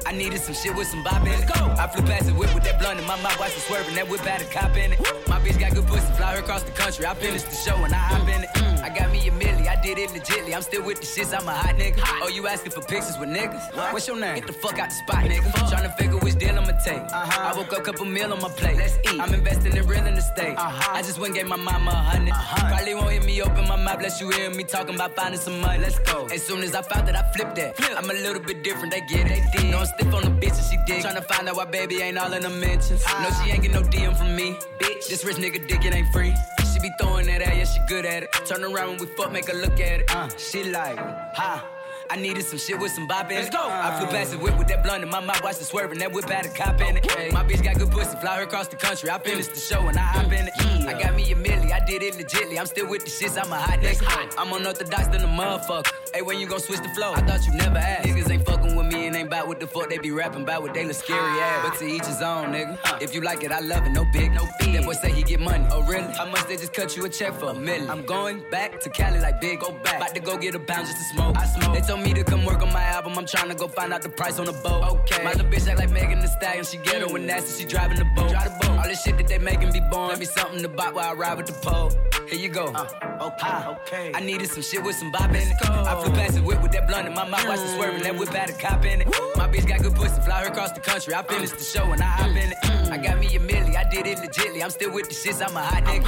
[0.10, 1.46] I needed some shit with some bop in it.
[1.46, 1.70] Go.
[1.78, 3.94] I flew past the whip with that blunt in my mouth, watched it swerving.
[3.94, 5.00] That whip had a cop in it.
[5.28, 7.06] My bitch got good pussy, fly her across the country.
[7.06, 8.50] I finished the show and I hop in it.
[8.82, 10.56] I got me a milli, I did it legitly.
[10.56, 12.02] I'm still with the shits, I'm a hot nigga.
[12.24, 13.94] Oh, you asking for pictures with niggas?
[13.94, 14.34] What's your name?
[14.34, 15.52] Get the fuck out the spot, nigga.
[15.70, 16.98] Tryna figure which deal I'ma take.
[16.98, 17.54] Uh-huh.
[17.54, 18.78] I woke up, couple meal on my plate.
[18.78, 19.22] Let's eat.
[19.22, 20.56] I'm investing in real estate.
[20.58, 22.70] I just went and gave my mama a 100 uh-huh.
[22.70, 25.60] Probably won't hear me open my mouth, bless you hear me talking about finding some
[25.62, 25.80] money.
[25.84, 26.26] Let's go.
[26.34, 27.76] As soon as I found that, I flipped that.
[27.98, 29.44] I'm a little bit different, they get it.
[29.54, 29.72] They did.
[29.72, 31.04] No, stiff on the bitch and she dig.
[31.04, 33.04] Tryna find out why baby ain't all in the mentions.
[33.06, 34.56] No, she ain't get no DM from me.
[34.80, 36.34] Bitch, this rich nigga dick, it ain't free.
[36.74, 38.32] She be throwing that at, yeah, she good at it.
[38.46, 40.16] Turn around when we fuck, make her look at it.
[40.16, 41.68] Uh, she like, ha.
[42.12, 43.42] I needed some shit with some bop in it.
[43.42, 43.62] Let's go.
[43.62, 46.00] I flew past the whip with that blunt in my mouth, watched it swerving.
[46.00, 47.06] That whip had a cop in it.
[47.32, 49.12] My bitch got good pussy, fly her across the country.
[49.12, 50.54] I finished the show and I hop in it.
[50.88, 52.58] I got me a milli, I did it legitly.
[52.60, 54.34] I'm still with the shits, I'm a hot nigga.
[54.40, 55.92] I'm unorthodox than a motherfucker.
[56.12, 57.14] Hey, when you gon' switch the flow?
[57.14, 58.08] I thought you never asked.
[58.08, 58.59] Niggas ain't fucking
[58.94, 61.70] and ain't bout what the fuck they be rapping about what they look scary ass.
[61.70, 63.02] But to each his own, nigga.
[63.02, 63.92] If you like it, I love it.
[63.92, 64.74] No big, no big.
[64.74, 65.66] That boy say he get money.
[65.72, 66.12] Oh really?
[66.14, 67.90] How much they just cut you a check for a million?
[67.90, 69.60] I'm going back to Cali like big.
[69.60, 69.98] Go back.
[69.98, 71.38] About to go get a pound just to smoke.
[71.38, 71.74] I smoke.
[71.76, 73.18] They told me to come work on my album.
[73.18, 74.84] I'm trying to go find out the price on the boat.
[74.84, 75.24] Okay.
[75.24, 76.66] My little bitch act like Megan Thee Stallion.
[76.66, 77.28] She ghetto and mm.
[77.28, 77.64] nasty.
[77.64, 78.30] She driving the boat.
[78.30, 78.78] Drive the boat.
[78.78, 80.10] All this shit that they making be born.
[80.10, 81.92] Let me something to buy while I ride with the pole.
[82.28, 82.68] Here you go.
[82.68, 82.88] Uh,
[83.22, 84.12] okay, okay.
[84.14, 85.54] I needed some shit with some bop in it.
[85.64, 87.76] I flew past the whip with that blunt in my mouth, watched it mm.
[87.76, 88.04] swerving.
[88.04, 89.08] That whip had a cop in it.
[89.36, 91.14] My bitch got good pussy, fly her across the country.
[91.14, 92.58] I finished the show and I hop in it.
[92.92, 94.64] I got me a milli, I did it legitly.
[94.64, 96.06] I'm still with the shits, I'm a hot nigga.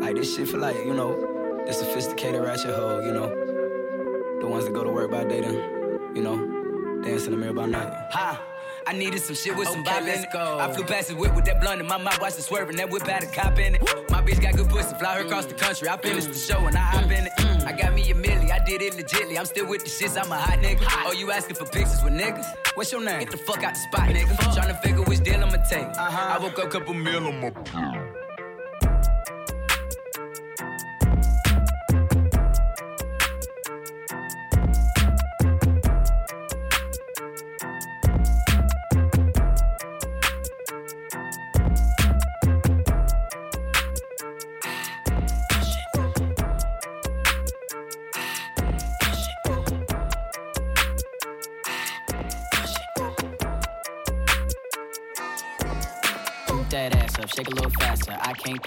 [0.00, 3.28] Like this shit for like, you know, the sophisticated ratchet hoe, you know.
[4.40, 5.54] The ones that go to work by day then,
[6.14, 7.92] you know, dance in the mirror by night.
[8.12, 8.47] Ha!
[8.86, 10.28] I needed some shit with some bop in it.
[10.34, 12.76] I flew past the whip with that blunt in my mouth, watched it swerving.
[12.76, 13.82] That whip had a cop in it.
[14.10, 15.88] My bitch got good pussy, fly her across the country.
[15.88, 17.32] I finished the show and I hop in it.
[17.38, 17.66] Mm, mm.
[17.66, 19.38] I got me a milli, I did it legitly.
[19.38, 20.86] I'm still with the shits, I'm a hot nigga.
[21.06, 22.46] Oh, you asking for pictures with niggas?
[22.74, 23.20] What's your name?
[23.20, 24.68] Get the fuck out the spot, nigga.
[24.68, 25.84] to figure which deal I'ma take.
[25.84, 26.38] Uh-huh.
[26.38, 27.50] I woke up, couple meal on my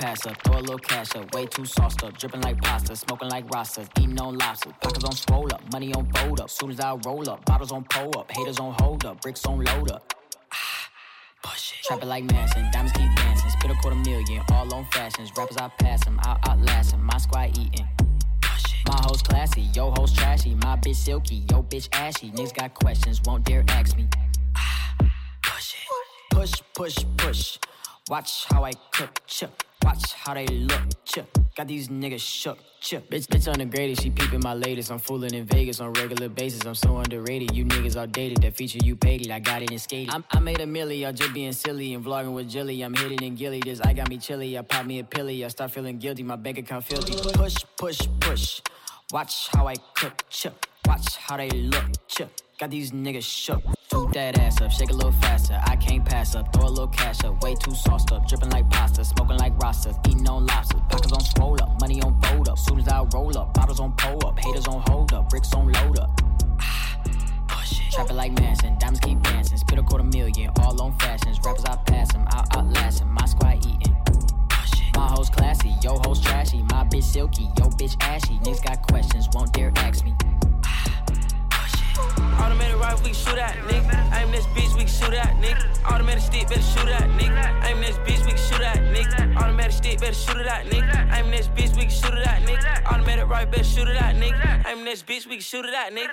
[0.02, 1.34] pass up, throw a little cash up.
[1.36, 4.72] Way too sauced up, dripping like pasta, smoking like Rasta, eating on lobster.
[4.82, 6.50] Pockets on swole up, money on fold up.
[6.50, 9.64] Soon as I roll up, bottles on pull up, haters on hold up, bricks on
[9.64, 10.14] load up.
[11.46, 13.50] Ah, Trapping like Manson, diamonds keep dancing.
[13.52, 15.32] Spit a quarter million, all on fashions.
[15.38, 17.04] Rappers I pass them, I outlast them.
[17.04, 17.88] My squad eating.
[18.88, 20.56] My hoes classy, yo hoes trashy.
[20.56, 22.32] My bitch silky, yo bitch ashy.
[22.32, 24.08] Niggas got questions, won't dare ask me.
[26.32, 27.60] Push, push, push.
[28.10, 29.64] Watch how I cook, chip.
[29.84, 31.38] Watch how they look, chip.
[31.56, 33.10] Got these niggas shook, chip.
[33.10, 34.92] Bitch, bitch undegraded, she peeping my latest.
[34.92, 36.66] I'm fooling in Vegas on regular basis.
[36.66, 37.56] I'm so underrated.
[37.56, 38.42] You niggas outdated.
[38.44, 40.14] That feature you paid it, I got it in skated.
[40.32, 42.82] I made a milli, y'all just being silly and vlogging with Jilly.
[42.82, 43.60] I'm hitting in gilly.
[43.60, 44.58] This I got me chilly.
[44.58, 45.44] I pop me a pilly.
[45.44, 46.24] I start feeling guilty.
[46.24, 47.14] My bank account filthy.
[47.34, 48.62] Push, push, push.
[49.12, 50.66] Watch how I cook, chip.
[50.88, 52.41] Watch how they look, chip.
[52.62, 53.64] Got these niggas shook.
[53.90, 55.60] Toot that ass up, shake a little faster.
[55.66, 57.42] I can't pass up, throw a little cash up.
[57.42, 60.80] Way too sauced up, dripping like pasta, smoking like Rasta, eating on lobsters.
[60.88, 62.60] Pockets on swole up, money on fold up.
[62.60, 65.72] Soon as I roll up, bottles on pull up, haters on hold up, bricks on
[65.72, 66.12] load up.
[67.92, 69.58] Trapping like Manson, diamonds keep dancing.
[69.58, 71.40] Spit a quarter million, all on fashions.
[71.44, 73.10] Rappers I pass him, I'll outlast him.
[73.10, 73.98] My squad eating.
[74.94, 76.62] My hoes classy, yo hoes trashy.
[76.62, 78.36] My bitch silky, yo bitch ashy.
[78.44, 80.14] Niggas got questions, won't dare ask me.
[82.40, 83.98] Automatic rifle, we shoot at, nigga.
[84.18, 85.84] Aim this bitch, we shoot at, nigga.
[85.86, 87.66] Automatic stick, better shoot at, nigga.
[87.66, 89.36] Aim this bitch, we shoot at, nigga.
[89.38, 91.14] Automatic stick, better shoot it at, nigga.
[91.18, 92.86] Aim this bitch, we can shoot it at, nigga.
[92.86, 94.66] Automatic rifle, better shoot it at, nigga.
[94.68, 96.10] Aim this bitch, we can shoot it at, nigga.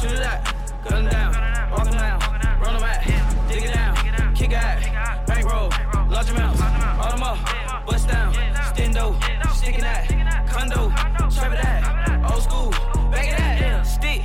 [0.00, 0.44] Shoot it at,
[0.88, 1.32] gun down,
[1.72, 2.20] walk down,
[2.60, 3.04] run them back,
[3.48, 3.96] dig it down,
[4.36, 5.70] kick out, bankroll,
[6.08, 9.16] large amounts, all them up, bust down, stendo,
[9.56, 10.06] sticking that,
[10.48, 10.90] condo,
[11.30, 12.70] trap it at, old school,
[13.10, 14.22] back it at, stick,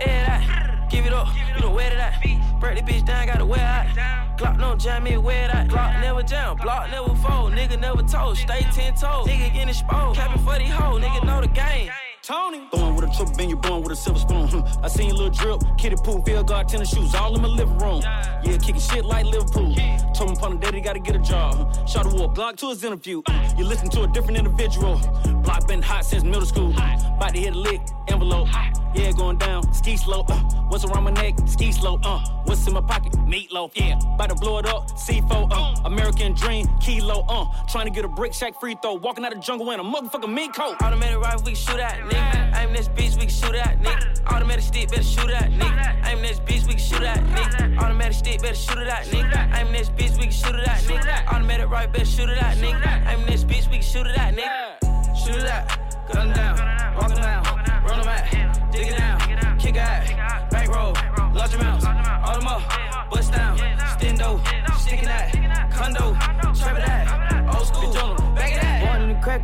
[0.00, 2.22] air that, give it up, you don't wear that,
[2.60, 6.22] break the bitch down, gotta wear that, Glock no jam, me wear that, Glock never
[6.22, 10.58] jam, block never fold, nigga never told, stay ten toes, nigga getting exposed, capping for
[10.58, 11.90] these hoes, nigga know the game.
[12.22, 12.68] Tony.
[12.70, 14.46] Born with a triple bin, you born with a silver spoon.
[14.46, 14.84] Hmm.
[14.84, 17.76] I seen your little drip, kitty pool, field guard, tennis shoes, all in my living
[17.78, 18.00] room.
[18.02, 19.74] Yeah, kicking shit like Liverpool.
[20.14, 21.74] Told him upon the daddy gotta get a job.
[21.74, 21.84] Hmm.
[21.86, 23.22] Shot a whoop, Glock to his interview.
[23.26, 23.58] Hmm.
[23.58, 25.00] You listen to a different individual.
[25.42, 26.70] Block been hot since middle school.
[26.70, 28.46] About to hit a lick, envelope.
[28.94, 30.24] Yeah, going down, ski slow.
[30.28, 30.38] Uh,
[30.68, 31.34] what's around my neck?
[31.46, 31.98] Ski slow.
[32.04, 33.12] Uh, what's in my pocket?
[33.26, 33.70] Meatloaf.
[33.74, 34.90] Yeah, about to blow it up.
[34.90, 35.48] C4.
[35.50, 37.24] Uh, American dream, kilo.
[37.26, 38.94] Uh, trying to get a brick shack free throw.
[38.94, 40.76] Walking out the jungle in a motherfucking mink coat.
[40.82, 42.56] Automatic rifle, we can shoot at, nigga.
[42.58, 44.26] Aim this bitch, we can shoot at, nigga.
[44.26, 46.06] Automatic stick, better shoot at, nigga.
[46.06, 47.78] Aim this bitch, we can shoot at, nigga.
[47.78, 49.58] Automatic stick, better shoot it at, nigga.
[49.58, 51.26] Aim this bitch, we can shoot it at, nigga.
[51.32, 53.06] Automatic right, better shoot it at, nigga.
[53.06, 55.16] Aim this bitch, we can shoot it at, nigga.
[55.16, 57.44] Shoot it at, gun down, walk down,
[57.84, 58.41] run them back,
[58.72, 60.94] dig it down, kick out, bankroll,
[61.34, 62.62] large amounts, all them up,
[63.10, 64.40] bust down, stendo,
[64.78, 66.14] sticking that, condo,
[66.54, 67.01] trap it at,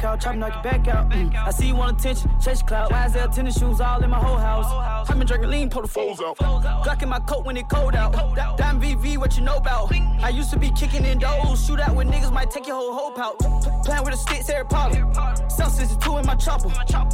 [0.04, 0.20] at.
[0.20, 1.08] Born in the crack house, chopping knock your back out.
[1.10, 1.46] Mm.
[1.46, 2.90] I see you want attention, chase your clout.
[2.90, 5.08] YSL tennis shoes all in my whole house.
[5.08, 6.36] I've been drinking lean, pull the foes out.
[6.38, 8.12] Glock in my coat when it cold out.
[8.56, 9.92] Dime VV, what you know about?
[10.22, 12.92] I used to be kicking in doors, shoot out with niggas might take your whole
[12.92, 13.38] hope out.
[13.84, 15.06] Playing with the sticks, Harry Potter.
[15.48, 16.70] South 62 in my chopper.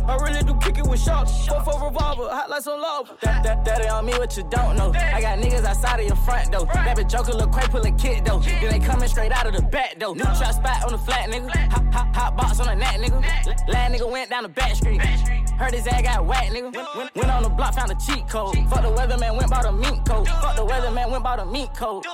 [0.07, 1.47] I really do kick it with sharks.
[1.47, 3.17] Four for revolver, hot lights on lava.
[3.23, 4.93] That, that, that ain't on me what you don't know.
[4.93, 6.67] I got niggas outside of your front door.
[6.85, 8.41] Baby Joker look quite pull a kid though.
[8.41, 10.13] Then they coming straight out of the back though.
[10.13, 11.51] New trap spot on the flat nigga.
[11.71, 13.69] Hot, hot, hot box on the nigga.
[13.69, 15.01] Last nigga went down the back street.
[15.01, 16.75] Heard his ass got whacked nigga.
[17.15, 18.57] Went, on the block, found a cheat code.
[18.69, 20.27] Fuck the weatherman, went bought a mink coat.
[20.27, 22.07] Fuck the weatherman, went bought a mink coat.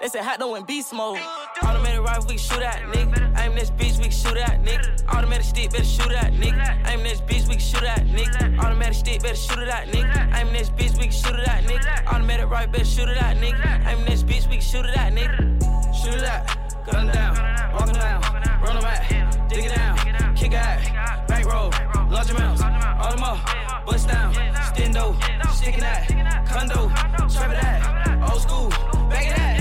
[0.00, 1.18] They said hot though in beast mode.
[1.62, 3.38] Automatic rifle, we shoot at, nigga.
[3.38, 5.08] Aim this bitch, we shoot at, nigga.
[5.08, 6.86] Automatic stick, better shoot at, nigga.
[6.86, 8.58] Aim this bitch, we shoot at, nigga.
[8.58, 10.36] Automatic stick, better shoot it at, nigga.
[10.36, 12.06] Aim this bitch, we shoot it at, nigga.
[12.06, 13.86] Automatic right, better shoot it at, nigga.
[13.86, 15.94] Aim this bitch, we shoot it at, nigga.
[15.94, 18.20] Shoot it at, gun down, walk down,
[18.62, 19.25] run back,
[20.48, 21.70] kick out, bankroll,
[22.08, 25.16] large amounts, all them up, bust down, stendo,
[25.52, 26.06] sticking that,
[26.46, 26.88] condo,
[27.28, 28.68] trap it at, old school,
[29.08, 29.55] back it at.